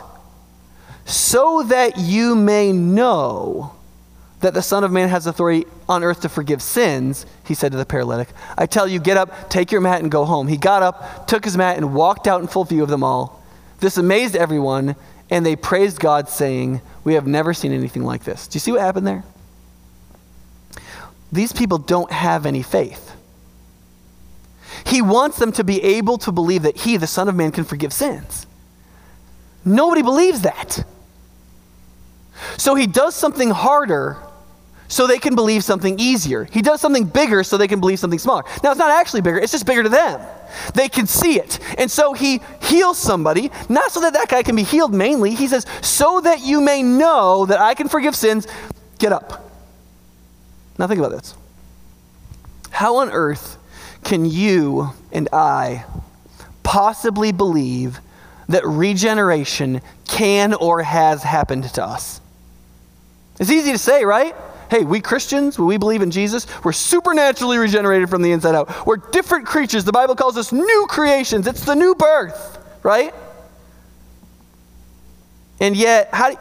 so 1.04 1.64
that 1.64 1.98
you 1.98 2.34
may 2.34 2.72
know 2.72 3.74
that 4.44 4.52
the 4.52 4.60
Son 4.60 4.84
of 4.84 4.92
Man 4.92 5.08
has 5.08 5.26
authority 5.26 5.64
on 5.88 6.04
earth 6.04 6.20
to 6.20 6.28
forgive 6.28 6.60
sins, 6.60 7.24
he 7.46 7.54
said 7.54 7.72
to 7.72 7.78
the 7.78 7.86
paralytic, 7.86 8.28
I 8.58 8.66
tell 8.66 8.86
you, 8.86 8.98
get 8.98 9.16
up, 9.16 9.48
take 9.48 9.72
your 9.72 9.80
mat, 9.80 10.02
and 10.02 10.10
go 10.10 10.26
home. 10.26 10.48
He 10.48 10.58
got 10.58 10.82
up, 10.82 11.26
took 11.26 11.44
his 11.44 11.56
mat, 11.56 11.78
and 11.78 11.94
walked 11.94 12.26
out 12.26 12.42
in 12.42 12.46
full 12.46 12.64
view 12.64 12.82
of 12.82 12.90
them 12.90 13.02
all. 13.02 13.42
This 13.80 13.96
amazed 13.96 14.36
everyone, 14.36 14.96
and 15.30 15.46
they 15.46 15.56
praised 15.56 15.98
God, 15.98 16.28
saying, 16.28 16.82
We 17.04 17.14
have 17.14 17.26
never 17.26 17.54
seen 17.54 17.72
anything 17.72 18.04
like 18.04 18.24
this. 18.24 18.46
Do 18.46 18.56
you 18.56 18.60
see 18.60 18.70
what 18.70 18.82
happened 18.82 19.06
there? 19.06 19.24
These 21.32 21.54
people 21.54 21.78
don't 21.78 22.12
have 22.12 22.44
any 22.44 22.62
faith. 22.62 23.16
He 24.84 25.00
wants 25.00 25.38
them 25.38 25.52
to 25.52 25.64
be 25.64 25.82
able 25.82 26.18
to 26.18 26.32
believe 26.32 26.64
that 26.64 26.76
He, 26.76 26.98
the 26.98 27.06
Son 27.06 27.30
of 27.30 27.34
Man, 27.34 27.50
can 27.50 27.64
forgive 27.64 27.94
sins. 27.94 28.46
Nobody 29.64 30.02
believes 30.02 30.42
that. 30.42 30.84
So 32.58 32.74
He 32.74 32.86
does 32.86 33.14
something 33.14 33.48
harder 33.48 34.18
so 34.88 35.06
they 35.06 35.18
can 35.18 35.34
believe 35.34 35.64
something 35.64 35.98
easier. 35.98 36.44
He 36.44 36.62
does 36.62 36.80
something 36.80 37.04
bigger 37.04 37.42
so 37.42 37.56
they 37.56 37.68
can 37.68 37.80
believe 37.80 37.98
something 37.98 38.18
smaller. 38.18 38.44
Now, 38.62 38.70
it's 38.70 38.78
not 38.78 38.90
actually 38.90 39.22
bigger, 39.22 39.38
it's 39.38 39.52
just 39.52 39.66
bigger 39.66 39.82
to 39.82 39.88
them. 39.88 40.20
They 40.74 40.88
can 40.88 41.06
see 41.06 41.38
it. 41.38 41.58
And 41.78 41.90
so 41.90 42.12
he 42.12 42.40
heals 42.62 42.98
somebody, 42.98 43.50
not 43.68 43.90
so 43.90 44.00
that 44.00 44.12
that 44.12 44.28
guy 44.28 44.42
can 44.42 44.56
be 44.56 44.62
healed 44.62 44.94
mainly. 44.94 45.34
He 45.34 45.48
says, 45.48 45.66
so 45.82 46.20
that 46.20 46.40
you 46.40 46.60
may 46.60 46.82
know 46.82 47.46
that 47.46 47.60
I 47.60 47.74
can 47.74 47.88
forgive 47.88 48.14
sins, 48.14 48.46
get 48.98 49.12
up. 49.12 49.50
Now, 50.78 50.86
think 50.86 50.98
about 50.98 51.12
this. 51.12 51.34
How 52.70 52.96
on 52.96 53.10
earth 53.10 53.58
can 54.02 54.24
you 54.24 54.90
and 55.12 55.28
I 55.32 55.84
possibly 56.62 57.32
believe 57.32 58.00
that 58.48 58.66
regeneration 58.66 59.80
can 60.06 60.52
or 60.52 60.82
has 60.82 61.22
happened 61.22 61.64
to 61.74 61.84
us? 61.84 62.20
It's 63.38 63.50
easy 63.50 63.72
to 63.72 63.78
say, 63.78 64.04
right? 64.04 64.34
Hey, 64.74 64.82
we 64.82 65.00
Christians, 65.00 65.56
we 65.56 65.76
believe 65.76 66.02
in 66.02 66.10
Jesus, 66.10 66.48
we're 66.64 66.72
supernaturally 66.72 67.58
regenerated 67.58 68.10
from 68.10 68.22
the 68.22 68.32
inside 68.32 68.56
out. 68.56 68.84
We're 68.84 68.96
different 68.96 69.46
creatures. 69.46 69.84
The 69.84 69.92
Bible 69.92 70.16
calls 70.16 70.36
us 70.36 70.50
new 70.50 70.86
creations. 70.88 71.46
It's 71.46 71.64
the 71.64 71.76
new 71.76 71.94
birth, 71.94 72.58
right? 72.82 73.14
And 75.60 75.76
yet, 75.76 76.08
how 76.12 76.30
do, 76.30 76.36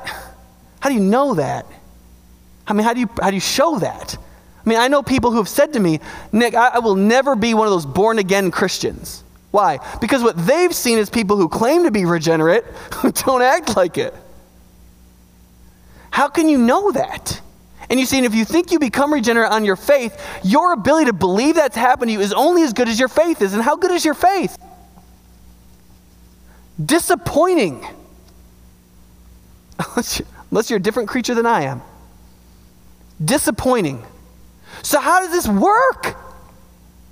how 0.80 0.90
do 0.90 0.96
you 0.96 1.00
know 1.00 1.36
that? 1.36 1.68
I 2.66 2.74
mean, 2.74 2.84
how 2.84 2.96
do 2.96 3.02
you, 3.02 3.10
how 3.22 3.30
do 3.30 3.36
you 3.36 3.40
show 3.40 3.78
that? 3.78 4.18
I 4.66 4.68
mean, 4.68 4.80
I 4.80 4.88
know 4.88 5.04
people 5.04 5.30
who 5.30 5.38
have 5.38 5.48
said 5.48 5.74
to 5.74 5.80
me, 5.80 6.00
Nick, 6.32 6.56
I, 6.56 6.70
I 6.70 6.80
will 6.80 6.96
never 6.96 7.36
be 7.36 7.54
one 7.54 7.68
of 7.68 7.72
those 7.72 7.86
born 7.86 8.18
again 8.18 8.50
Christians. 8.50 9.24
Why? 9.52 9.78
Because 10.02 10.24
what 10.24 10.44
they've 10.48 10.74
seen 10.74 10.98
is 10.98 11.08
people 11.08 11.38
who 11.38 11.48
claim 11.48 11.84
to 11.84 11.92
be 11.92 12.06
regenerate 12.06 12.64
who 12.96 13.12
don't 13.12 13.44
act 13.44 13.78
like 13.78 14.00
it. 14.00 14.16
How 16.10 16.30
can 16.30 16.50
you 16.50 16.58
know 16.58 16.92
that? 16.94 17.40
And 17.94 18.00
you 18.00 18.08
see, 18.08 18.18
and 18.18 18.26
if 18.26 18.34
you 18.34 18.44
think 18.44 18.72
you 18.72 18.80
become 18.80 19.14
regenerate 19.14 19.52
on 19.52 19.66
your 19.66 19.76
faith, 19.76 20.20
your 20.44 20.74
ability 20.74 21.06
to 21.06 21.14
believe 21.14 21.54
that's 21.54 21.76
happened 21.76 22.10
to 22.10 22.14
you 22.14 22.22
is 22.22 22.34
only 22.34 22.64
as 22.64 22.74
good 22.74 22.90
as 22.90 23.00
your 23.00 23.08
faith 23.08 23.40
is. 23.40 23.54
And 23.54 23.62
how 23.62 23.76
good 23.76 23.92
is 23.92 24.04
your 24.04 24.16
faith? 24.16 24.58
Disappointing. 26.84 27.86
Unless 30.50 30.72
you're 30.72 30.78
a 30.78 30.82
different 30.82 31.08
creature 31.08 31.36
than 31.36 31.46
I 31.46 31.66
am. 31.66 31.84
Disappointing. 33.24 34.04
So, 34.82 35.00
how 35.00 35.20
does 35.20 35.30
this 35.30 35.48
work? 35.48 36.18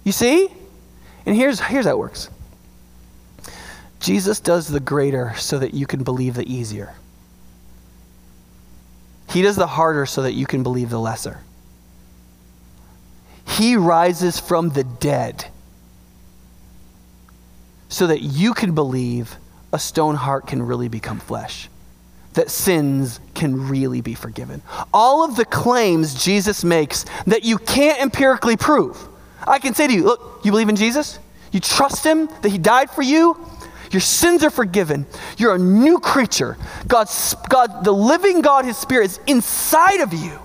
You 0.03 0.11
see? 0.11 0.49
And 1.27 1.35
here's, 1.35 1.59
here's 1.59 1.85
how 1.85 1.91
it 1.91 1.99
works 1.99 2.27
Jesus 3.99 4.39
does 4.39 4.67
the 4.67 4.79
greater 4.79 5.35
so 5.35 5.59
that 5.59 5.75
you 5.75 5.85
can 5.85 6.01
believe 6.01 6.33
the 6.33 6.51
easier. 6.51 6.95
He 9.31 9.41
does 9.41 9.55
the 9.55 9.67
harder 9.67 10.05
so 10.05 10.23
that 10.23 10.33
you 10.33 10.45
can 10.45 10.63
believe 10.63 10.89
the 10.89 10.99
lesser. 10.99 11.39
He 13.47 13.75
rises 13.75 14.39
from 14.39 14.69
the 14.69 14.83
dead 14.83 15.45
so 17.89 18.07
that 18.07 18.21
you 18.21 18.53
can 18.53 18.73
believe 18.73 19.35
a 19.73 19.79
stone 19.79 20.15
heart 20.15 20.47
can 20.47 20.61
really 20.61 20.87
become 20.87 21.19
flesh, 21.19 21.69
that 22.33 22.49
sins 22.49 23.19
can 23.33 23.69
really 23.69 24.01
be 24.01 24.15
forgiven. 24.15 24.61
All 24.93 25.23
of 25.23 25.35
the 25.35 25.45
claims 25.45 26.23
Jesus 26.23 26.63
makes 26.63 27.05
that 27.27 27.43
you 27.43 27.57
can't 27.57 28.01
empirically 28.01 28.57
prove. 28.57 28.97
I 29.47 29.59
can 29.59 29.73
say 29.73 29.87
to 29.87 29.93
you, 29.93 30.03
look, 30.03 30.41
you 30.43 30.51
believe 30.51 30.69
in 30.69 30.75
Jesus? 30.75 31.19
You 31.51 31.59
trust 31.59 32.05
him, 32.05 32.29
that 32.41 32.49
he 32.49 32.57
died 32.57 32.89
for 32.91 33.01
you? 33.01 33.37
Your 33.91 33.99
sins 33.99 34.43
are 34.43 34.49
forgiven. 34.49 35.05
You're 35.37 35.55
a 35.55 35.59
new 35.59 35.99
creature. 35.99 36.57
God's, 36.87 37.35
God, 37.49 37.83
the 37.83 37.91
living 37.91 38.41
God, 38.41 38.65
his 38.65 38.77
spirit 38.77 39.05
is 39.05 39.19
inside 39.27 39.99
of 39.99 40.13
you. 40.13 40.39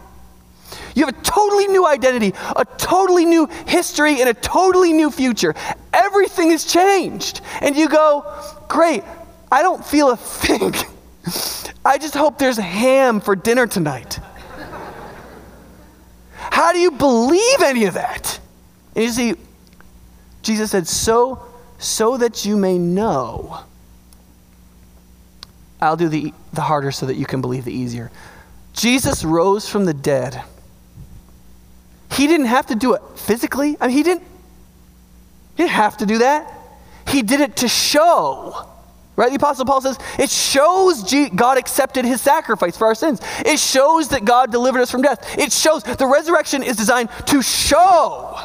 You 0.94 1.04
have 1.04 1.14
a 1.14 1.22
totally 1.22 1.68
new 1.68 1.87
identity, 1.87 2.32
a 2.56 2.64
totally 2.64 3.26
new 3.26 3.46
history, 3.66 4.20
and 4.20 4.30
a 4.30 4.35
totally 4.35 4.92
new 4.92 5.11
future. 5.11 5.54
Everything 5.92 6.50
has 6.50 6.64
changed. 6.64 7.42
And 7.61 7.76
you 7.76 7.88
go, 7.88 8.24
Great, 8.68 9.04
I 9.52 9.62
don't 9.62 9.85
feel 9.85 10.11
a 10.11 10.16
thing. 10.16 10.74
I 11.85 11.98
just 11.98 12.14
hope 12.14 12.38
there's 12.38 12.56
ham 12.56 13.20
for 13.20 13.37
dinner 13.37 13.66
tonight. 13.66 14.18
How 16.35 16.72
do 16.72 16.78
you 16.78 16.90
believe 16.90 17.62
any 17.62 17.85
of 17.85 17.94
that? 17.94 18.40
And 18.94 19.04
you 19.04 19.11
see, 19.11 19.35
Jesus 20.42 20.70
said, 20.70 20.88
So, 20.88 21.45
so 21.78 22.16
that 22.16 22.44
you 22.44 22.56
may 22.56 22.78
know. 22.78 23.60
I'll 25.80 25.96
do 25.96 26.08
the, 26.08 26.32
the 26.52 26.62
harder 26.62 26.90
so 26.90 27.06
that 27.06 27.16
you 27.16 27.26
can 27.26 27.40
believe 27.40 27.64
the 27.64 27.72
easier. 27.72 28.10
Jesus 28.72 29.24
rose 29.24 29.68
from 29.68 29.84
the 29.84 29.94
dead. 29.94 30.42
He 32.12 32.26
didn't 32.26 32.46
have 32.46 32.66
to 32.66 32.74
do 32.74 32.94
it 32.94 33.02
physically. 33.16 33.76
I 33.80 33.88
mean, 33.88 33.96
he 33.96 34.02
didn't, 34.02 34.22
he 35.56 35.64
didn't 35.64 35.72
have 35.72 35.98
to 35.98 36.06
do 36.06 36.18
that. 36.18 36.52
He 37.08 37.22
did 37.22 37.40
it 37.40 37.56
to 37.56 37.68
show. 37.68 38.68
Right? 39.16 39.30
The 39.30 39.36
Apostle 39.36 39.64
Paul 39.64 39.80
says 39.80 39.98
it 40.18 40.28
shows 40.28 41.14
God 41.34 41.56
accepted 41.56 42.04
his 42.04 42.20
sacrifice 42.20 42.76
for 42.76 42.86
our 42.86 42.94
sins. 42.94 43.20
It 43.46 43.58
shows 43.58 44.08
that 44.08 44.26
God 44.26 44.52
delivered 44.52 44.80
us 44.80 44.90
from 44.90 45.02
death. 45.02 45.38
It 45.38 45.52
shows 45.52 45.82
the 45.82 46.06
resurrection 46.06 46.62
is 46.62 46.76
designed 46.76 47.08
to 47.26 47.40
show, 47.40 48.38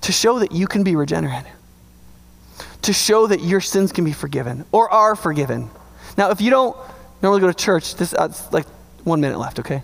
to 0.00 0.12
show 0.12 0.40
that 0.40 0.50
you 0.50 0.66
can 0.66 0.82
be 0.82 0.96
regenerate, 0.96 1.44
to 2.82 2.92
show 2.92 3.26
that 3.26 3.40
your 3.40 3.60
sins 3.60 3.92
can 3.92 4.04
be 4.04 4.12
forgiven 4.12 4.64
or 4.72 4.90
are 4.92 5.16
forgiven. 5.16 5.70
Now, 6.16 6.30
if 6.30 6.40
you 6.40 6.50
don't 6.50 6.76
normally 7.22 7.40
go 7.40 7.48
to 7.48 7.54
church, 7.54 7.96
this 7.96 8.14
uh, 8.14 8.32
like 8.52 8.66
one 9.04 9.20
minute 9.20 9.38
left, 9.38 9.58
okay? 9.60 9.82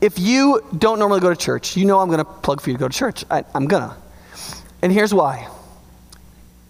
If 0.00 0.18
you 0.18 0.62
don't 0.76 0.98
normally 0.98 1.20
go 1.20 1.30
to 1.30 1.36
church, 1.36 1.76
you 1.76 1.84
know 1.84 2.00
I'm 2.00 2.08
going 2.08 2.18
to 2.18 2.24
plug 2.24 2.60
for 2.60 2.70
you 2.70 2.76
to 2.76 2.80
go 2.80 2.88
to 2.88 2.96
church. 2.96 3.24
I, 3.30 3.44
I'm 3.54 3.66
going 3.66 3.88
to. 3.88 3.96
And 4.82 4.92
here's 4.92 5.14
why. 5.14 5.48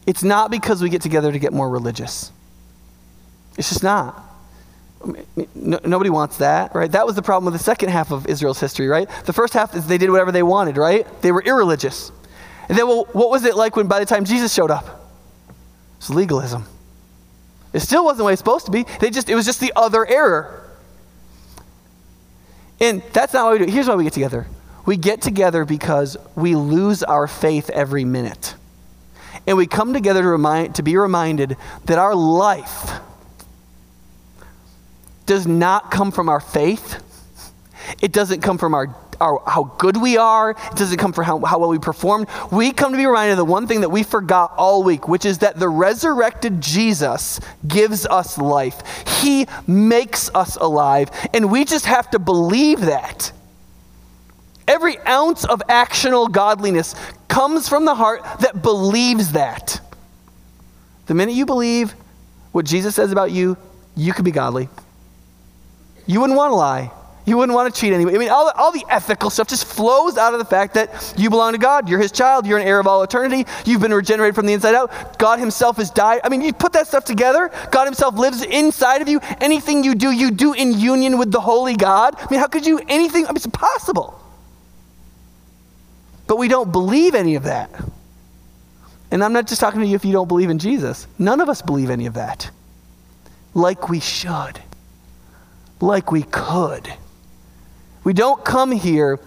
It's 0.07 0.22
not 0.22 0.51
because 0.51 0.83
we 0.83 0.88
get 0.88 1.03
together 1.03 1.33
to 1.33 1.38
get 1.38 1.53
more 1.53 1.70
religious. 1.70 2.31
It's 3.57 3.68
just 3.68 3.83
not. 3.83 4.22
No, 5.55 5.81
nobody 5.85 6.11
wants 6.11 6.38
that, 6.38 6.75
right? 6.75 6.90
That 6.90 7.07
was 7.07 7.16
the 7.16 7.22
problem 7.22 7.53
with 7.53 7.59
the 7.59 7.64
second 7.64 7.88
half 7.88 8.12
of 8.12 8.27
Israel's 8.27 8.61
history, 8.61 8.88
right? 8.88 9.09
The 9.25 9.33
first 9.33 9.55
half 9.55 9.75
is 9.75 9.87
they 9.87 9.98
did 9.98 10.11
whatever 10.11 10.33
they 10.33 10.42
wanted, 10.42 10.77
right? 10.77 11.07
They 11.22 11.33
were 11.33 11.42
irreligious. 11.42 12.12
And 12.68 12.79
then, 12.79 12.87
well, 12.87 13.09
what 13.12 13.31
was 13.31 13.44
it 13.44 13.57
like 13.57 13.77
when 13.77 13.88
by 13.88 13.98
the 13.98 14.07
time 14.07 14.25
Jesus 14.25 14.53
showed 14.53 14.70
up? 14.70 14.85
It 15.48 15.55
was 15.98 16.11
legalism. 16.11 16.64
It 17.72 17.81
still 17.81 18.05
wasn't 18.05 18.18
the 18.18 18.25
way 18.25 18.33
it's 18.33 18.40
supposed 18.40 18.66
to 18.66 18.72
be. 18.72 18.85
They 19.01 19.11
just, 19.11 19.29
it 19.29 19.35
was 19.35 19.46
just 19.46 19.61
the 19.61 19.72
other 19.75 20.07
error. 20.07 20.70
And 22.81 23.03
that's 23.12 23.33
not 23.33 23.44
what 23.44 23.53
we 23.53 23.59
do. 23.59 23.64
it. 23.64 23.70
Here's 23.70 23.88
why 23.88 23.94
we 23.94 24.05
get 24.05 24.12
together. 24.12 24.46
We 24.85 24.96
get 24.96 25.22
together 25.22 25.64
because 25.64 26.16
we 26.35 26.57
lose 26.57 27.03
our 27.03 27.29
faith 27.29 27.70
every 27.70 28.05
minute. 28.05 28.55
And 29.46 29.57
we 29.57 29.66
come 29.66 29.92
together 29.92 30.22
to, 30.22 30.29
remind, 30.29 30.75
to 30.77 30.83
be 30.83 30.96
reminded 30.96 31.57
that 31.85 31.98
our 31.98 32.14
life 32.14 33.01
does 35.27 35.46
not 35.46 35.90
come 35.90 36.11
from 36.11 36.29
our 36.29 36.40
faith. 36.40 37.03
It 38.01 38.12
doesn't 38.12 38.40
come 38.40 38.59
from 38.59 38.75
our, 38.75 38.95
our 39.21 39.42
how 39.47 39.64
good 39.79 39.97
we 39.97 40.16
are. 40.16 40.51
It 40.51 40.77
doesn't 40.77 40.99
come 40.99 41.12
from 41.12 41.25
how, 41.25 41.38
how 41.40 41.59
well 41.59 41.71
we 41.71 41.79
performed. 41.79 42.29
We 42.51 42.73
come 42.73 42.92
to 42.92 42.99
be 42.99 43.07
reminded 43.07 43.33
of 43.33 43.38
the 43.38 43.45
one 43.45 43.66
thing 43.66 43.83
that 43.83 43.90
we 43.90 44.03
forgot 44.03 44.53
all 44.57 44.83
week, 44.83 45.09
which 45.09 45.25
is 45.25 45.38
that 45.38 45.59
the 45.59 45.68
resurrected 45.68 46.61
Jesus 46.61 47.40
gives 47.66 48.07
us 48.07 48.38
life. 48.38 48.83
He 49.21 49.47
makes 49.66 50.31
us 50.35 50.57
alive. 50.57 51.11
And 51.33 51.51
we 51.51 51.64
just 51.64 51.87
have 51.87 52.11
to 52.11 52.18
believe 52.18 52.83
that. 52.83 53.33
Every 54.68 54.99
ounce 55.01 55.45
of 55.45 55.61
actional 55.68 56.31
godliness 56.31 56.95
comes 57.29 57.68
from 57.68 57.85
the 57.85 57.95
heart 57.95 58.23
that 58.40 58.62
believes 58.62 59.33
that. 59.33 59.81
The 61.07 61.14
minute 61.14 61.35
you 61.35 61.47
believe 61.47 61.95
what 62.53 62.64
Jesus 62.64 62.95
says 62.95 63.11
about 63.11 63.33
you, 63.33 63.57
you 63.97 64.12
can 64.12 64.25
be 64.25 64.31
godly. 64.31 64.68
You 66.07 66.21
wouldn't 66.21 66.37
want 66.37 66.53
to 66.53 66.57
lie. 66.57 66.90
You 67.24 67.37
wouldn't 67.37 67.54
want 67.54 67.72
to 67.72 67.80
cheat 67.80 67.92
anybody. 67.92 68.16
I 68.16 68.18
mean, 68.18 68.30
all 68.30 68.46
the, 68.46 68.56
all 68.56 68.72
the 68.72 68.85
ethical 68.88 69.30
stuff 69.30 69.46
just 69.46 69.64
flows 69.64 70.18
out 70.18 70.32
of 70.32 70.40
the 70.40 70.44
fact 70.44 70.74
that 70.74 71.14
you 71.16 71.30
belong 71.30 71.52
to 71.52 71.58
God. 71.58 71.88
You're 71.88 72.00
His 72.00 72.11
child. 72.11 72.46
You're 72.46 72.58
an 72.58 72.66
heir 72.66 72.80
of 72.80 72.88
all 72.88 73.02
eternity. 73.04 73.46
You've 73.64 73.80
been 73.80 73.94
regenerated 73.94 74.35
from 74.35 74.46
the 74.46 74.52
inside 74.52 74.74
out. 74.74 75.18
God 75.18 75.38
Himself 75.38 75.76
has 75.76 75.90
died. 75.90 76.20
I 76.24 76.28
mean, 76.28 76.42
you 76.42 76.52
put 76.52 76.72
that 76.72 76.88
stuff 76.88 77.04
together. 77.04 77.50
God 77.70 77.85
Himself 77.85 78.16
lives 78.16 78.42
inside 78.42 79.02
of 79.02 79.08
you. 79.08 79.20
Anything 79.40 79.85
you 79.85 79.94
do, 79.94 80.11
you 80.11 80.32
do 80.32 80.52
in 80.52 80.78
union 80.78 81.16
with 81.16 81.30
the 81.30 81.40
Holy 81.40 81.76
God. 81.76 82.16
I 82.18 82.26
mean, 82.28 82.40
how 82.40 82.48
could 82.48 82.66
you 82.66 82.80
anything? 82.88 83.24
I 83.24 83.28
mean, 83.28 83.37
it's 83.37 83.44
impossible. 83.44 84.18
But 86.26 86.38
we 86.38 86.48
don't 86.48 86.72
believe 86.72 87.14
any 87.14 87.37
of 87.37 87.44
that. 87.44 87.70
And 89.12 89.22
I'm 89.22 89.32
not 89.32 89.46
just 89.46 89.61
talking 89.61 89.80
to 89.80 89.87
you 89.87 89.94
if 89.94 90.04
you 90.04 90.12
don't 90.12 90.28
believe 90.28 90.50
in 90.50 90.58
Jesus. 90.58 91.06
None 91.18 91.40
of 91.40 91.48
us 91.48 91.62
believe 91.62 91.90
any 91.90 92.06
of 92.06 92.14
that. 92.14 92.50
Like 93.54 93.88
we 93.90 94.00
should. 94.00 94.61
Like 95.80 96.11
we 96.11 96.22
could. 96.22 96.92
We 98.05 98.12
don't 98.12 98.45
come 98.45 98.73
here 98.73 99.19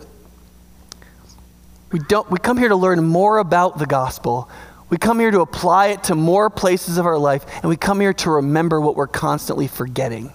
we 1.92 2.00
don't 2.00 2.30
we 2.30 2.40
come 2.40 2.58
here 2.58 2.70
to 2.70 2.76
learn 2.76 3.02
more 3.06 3.38
about 3.38 3.78
the 3.78 3.86
gospel. 3.86 4.50
We 4.90 4.98
come 4.98 5.20
here 5.20 5.32
to 5.32 5.40
apply 5.40 5.88
it 5.88 6.04
to 6.06 6.16
more 6.16 6.50
places 6.50 6.98
of 6.98 7.06
our 7.06 7.18
life 7.18 7.46
and 7.62 7.70
we 7.70 7.78
come 7.78 8.02
here 8.02 8.14
to 8.14 8.32
remember 8.32 8.82
what 8.82 8.96
we're 8.96 9.08
constantly 9.08 9.68
forgetting. 9.68 10.34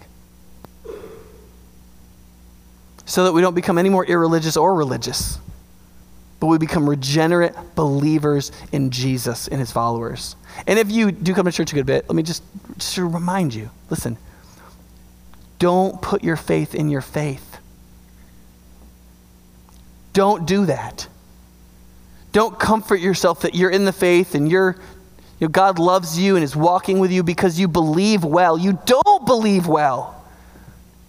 So 3.05 3.25
that 3.25 3.33
we 3.33 3.43
don't 3.43 3.55
become 3.55 3.77
any 3.77 3.89
more 3.89 4.07
irreligious 4.07 4.57
or 4.57 4.75
religious 4.75 5.39
but 6.41 6.47
we 6.47 6.57
become 6.57 6.89
regenerate 6.89 7.53
believers 7.75 8.51
in 8.73 8.91
Jesus 8.91 9.47
and 9.47 9.61
his 9.61 9.71
followers. 9.71 10.37
And 10.67 10.79
if 10.79 10.91
you 10.91 11.13
do 11.13 11.35
come 11.35 11.45
to 11.45 11.53
church 11.53 11.73
a 11.73 11.75
good 11.75 11.85
bit, 11.85 12.09
let 12.09 12.17
me 12.17 12.23
just, 12.23 12.43
just 12.79 12.97
remind 12.97 13.53
you 13.53 13.71
listen, 13.91 14.17
don't 15.59 16.01
put 16.01 16.25
your 16.25 16.37
faith 16.37 16.75
in 16.75 16.89
your 16.89 17.03
faith. 17.03 17.59
Don't 20.13 20.47
do 20.47 20.67
that. 20.67 21.07
Don't 22.33 22.59
comfort 22.59 23.01
yourself 23.01 23.41
that 23.43 23.55
you're 23.55 23.71
in 23.71 23.85
the 23.85 23.93
faith 23.93 24.35
and 24.35 24.51
you're, 24.51 24.77
you 25.39 25.47
know, 25.47 25.49
God 25.49 25.79
loves 25.79 26.19
you 26.19 26.37
and 26.37 26.45
is 26.45 26.55
walking 26.55 26.99
with 26.99 27.11
you 27.11 27.23
because 27.23 27.59
you 27.59 27.69
believe 27.69 28.25
well. 28.25 28.57
You 28.57 28.79
don't 28.87 29.27
believe 29.27 29.67
well. 29.67 30.25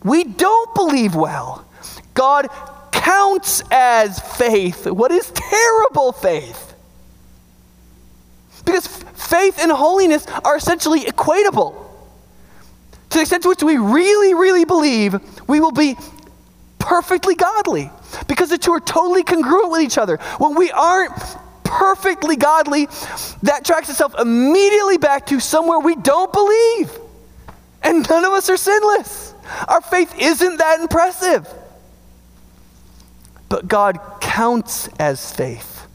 We 0.04 0.24
don't 0.24 0.74
believe 0.74 1.16
well. 1.16 1.66
God 2.14 2.50
counts 2.92 3.64
as 3.72 4.20
faith. 4.20 4.88
What 4.88 5.12
is 5.12 5.32
terrible 5.32 6.12
faith? 6.12 6.74
Because 8.66 8.88
faith 8.88 9.60
and 9.60 9.72
holiness 9.72 10.26
are 10.44 10.56
essentially 10.56 11.02
equatable. 11.02 11.76
To 13.10 13.18
the 13.18 13.22
extent 13.22 13.44
to 13.44 13.50
which 13.50 13.64
we 13.64 13.78
really, 13.78 14.34
really 14.34 14.66
believe, 14.66 15.20
we 15.48 15.60
will 15.60 15.72
be 15.72 15.98
perfectly 16.80 17.36
godly 17.36 17.92
because 18.28 18.50
the 18.50 18.58
two 18.58 18.72
are 18.72 18.80
totally 18.80 19.24
congruent 19.24 19.72
with 19.72 19.82
each 19.82 19.98
other. 19.98 20.18
When 20.38 20.56
we 20.56 20.72
aren't 20.72 21.14
perfectly 21.64 22.36
godly, 22.36 22.88
that 23.44 23.64
tracks 23.64 23.90
itself 23.90 24.16
immediately 24.20 24.98
back 24.98 25.28
to 25.28 25.40
somewhere 25.40 25.80
we 25.80 25.96
don't 25.96 26.32
believe. 26.32 26.92
And 27.84 28.08
none 28.10 28.26
of 28.26 28.34
us 28.34 28.50
are 28.50 28.58
sinless. 28.58 29.34
Our 29.68 29.82
faith 29.82 30.14
isn't 30.20 30.58
that 30.58 30.80
impressive. 30.80 31.48
But 33.50 33.68
God 33.68 34.00
counts 34.22 34.88
as 35.00 35.34
faith 35.34 35.88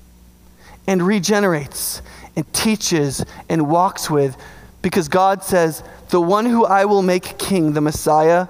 and 0.87 1.03
regenerates 1.03 2.03
and 2.35 2.51
teaches 2.53 3.25
and 3.49 3.69
walks 3.69 4.11
with 4.11 4.37
because 4.83 5.09
God 5.09 5.43
says, 5.43 5.83
The 6.11 6.21
one 6.21 6.47
who 6.47 6.65
I 6.65 6.85
will 6.85 7.03
make 7.03 7.39
king, 7.39 7.73
the 7.73 7.81
Messiah, 7.81 8.47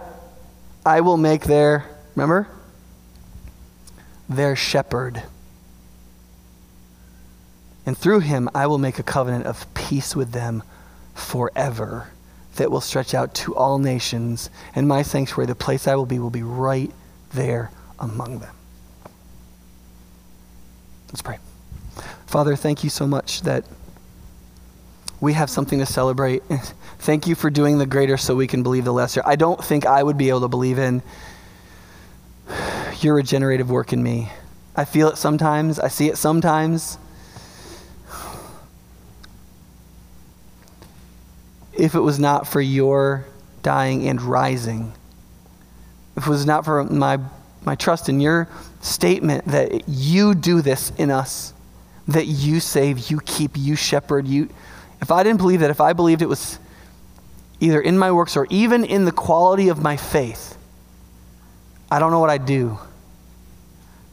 I 0.85 1.01
will 1.01 1.17
make 1.17 1.45
their, 1.45 1.85
remember? 2.15 2.49
Their 4.29 4.57
shepherd. 4.57 5.23
And 7.85 7.97
through 7.97 8.21
him, 8.21 8.49
I 8.55 8.67
will 8.67 8.79
make 8.79 8.99
a 8.99 9.05
covenant 9.05 9.47
of 9.47 9.73
peace 9.75 10.17
with 10.17 10.33
them 10.33 10.63
forever 11.15 12.09
that 12.57 12.71
will 12.71 12.81
stretch 12.81 13.15
out 13.15 13.35
to 13.35 13.55
all 13.55 13.79
nations. 13.79 14.51
And 14.75 14.89
my 14.89 15.03
sanctuary, 15.03 15.47
the 15.47 15.55
place 15.55 15.87
I 15.87 15.95
will 15.95 16.07
be, 16.07 16.19
will 16.19 16.31
be 16.31 16.43
right 16.43 16.91
there 17.33 17.71
among 17.99 18.41
them. 18.41 18.55
Let's 21.09 21.23
pray. 21.23 21.39
Father, 22.27 22.57
thank 22.57 22.83
you 22.83 22.91
so 22.91 23.07
much 23.07 23.43
that 23.43 23.65
we 25.21 25.33
have 25.35 25.49
something 25.49 25.79
to 25.79 25.87
celebrate. 25.87 26.43
Thank 26.99 27.27
you 27.27 27.35
for 27.35 27.51
doing 27.51 27.79
the 27.79 27.87
greater 27.87 28.17
so 28.17 28.35
we 28.35 28.47
can 28.47 28.63
believe 28.63 28.85
the 28.85 28.93
lesser. 28.93 29.23
I 29.25 29.37
don't 29.37 29.63
think 29.63 29.87
I 29.87 30.03
would 30.03 30.19
be 30.19 30.29
able 30.29 30.43
to 30.43 30.49
believe 30.49 30.79
in 30.79 31.03
your 33.07 33.15
regenerative 33.15 33.71
work 33.71 33.93
in 33.93 34.03
me. 34.03 34.31
I 34.75 34.85
feel 34.85 35.09
it 35.09 35.17
sometimes, 35.17 35.79
I 35.79 35.89
see 35.89 36.09
it 36.09 36.19
sometimes. 36.19 36.99
If 41.73 41.95
it 41.95 42.01
was 42.01 42.19
not 42.19 42.47
for 42.47 42.61
your 42.61 43.25
dying 43.63 44.09
and 44.09 44.21
rising, 44.21 44.93
if 46.17 46.27
it 46.27 46.31
was 46.31 46.45
not 46.45 46.65
for 46.65 46.85
my, 46.85 47.19
my 47.65 47.75
trust 47.75 48.09
in 48.09 48.21
your 48.21 48.49
statement 48.81 49.47
that 49.47 49.89
you 49.89 50.35
do 50.35 50.61
this 50.61 50.91
in 50.99 51.11
us, 51.11 51.53
that 52.09 52.27
you 52.27 52.61
save, 52.61 53.11
you 53.11 53.21
keep, 53.21 53.53
you 53.55 53.77
shepherd, 53.77 54.27
you. 54.27 54.49
If 55.01 55.11
I 55.11 55.23
didn't 55.23 55.39
believe 55.39 55.61
that, 55.61 55.71
if 55.71 55.81
I 55.81 55.93
believed 55.93 56.23
it 56.23 56.29
was 56.29 56.59
either 57.61 57.81
in 57.81 57.99
my 57.99 58.13
works 58.13 58.37
or 58.37 58.47
even 58.51 58.85
in 58.85 59.05
the 59.05 59.13
quality 59.13 59.69
of 59.69 59.83
my 59.83 59.97
faith, 59.97 60.57
I 61.91 61.99
don't 61.99 62.11
know 62.11 62.21
what 62.21 62.31
I'd 62.31 62.47
do. 62.47 62.79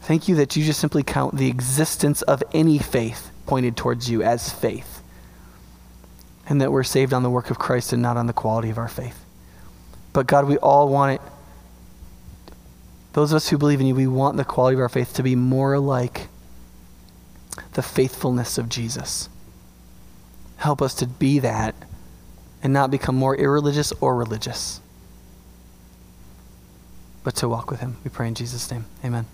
Thank 0.03 0.27
you 0.27 0.35
that 0.35 0.57
you 0.57 0.65
just 0.65 0.81
simply 0.81 1.01
count 1.01 1.37
the 1.37 1.47
existence 1.47 2.21
of 2.23 2.43
any 2.53 2.77
faith 2.77 3.31
pointed 3.45 3.77
towards 3.77 4.09
you 4.09 4.21
as 4.21 4.49
faith. 4.49 5.01
And 6.45 6.59
that 6.59 6.73
we're 6.73 6.83
saved 6.83 7.13
on 7.13 7.23
the 7.23 7.29
work 7.29 7.49
of 7.49 7.57
Christ 7.57 7.93
and 7.93 8.01
not 8.01 8.17
on 8.17 8.27
the 8.27 8.33
quality 8.33 8.69
of 8.69 8.77
our 8.77 8.89
faith. 8.89 9.23
But 10.11 10.27
God, 10.27 10.45
we 10.45 10.57
all 10.57 10.89
want 10.89 11.13
it. 11.13 11.21
Those 13.13 13.31
of 13.31 13.37
us 13.37 13.47
who 13.47 13.57
believe 13.57 13.79
in 13.79 13.87
you, 13.87 13.95
we 13.95 14.07
want 14.07 14.35
the 14.35 14.43
quality 14.43 14.75
of 14.75 14.81
our 14.81 14.89
faith 14.89 15.13
to 15.13 15.23
be 15.23 15.37
more 15.37 15.79
like 15.79 16.27
the 17.73 17.81
faithfulness 17.81 18.57
of 18.57 18.67
Jesus. 18.67 19.29
Help 20.57 20.81
us 20.81 20.93
to 20.95 21.07
be 21.07 21.39
that 21.39 21.75
and 22.61 22.73
not 22.73 22.91
become 22.91 23.15
more 23.15 23.37
irreligious 23.37 23.93
or 24.01 24.17
religious, 24.17 24.81
but 27.23 27.35
to 27.37 27.47
walk 27.47 27.71
with 27.71 27.79
him. 27.79 27.95
We 28.03 28.09
pray 28.09 28.27
in 28.27 28.35
Jesus' 28.35 28.69
name. 28.69 28.85
Amen. 29.05 29.27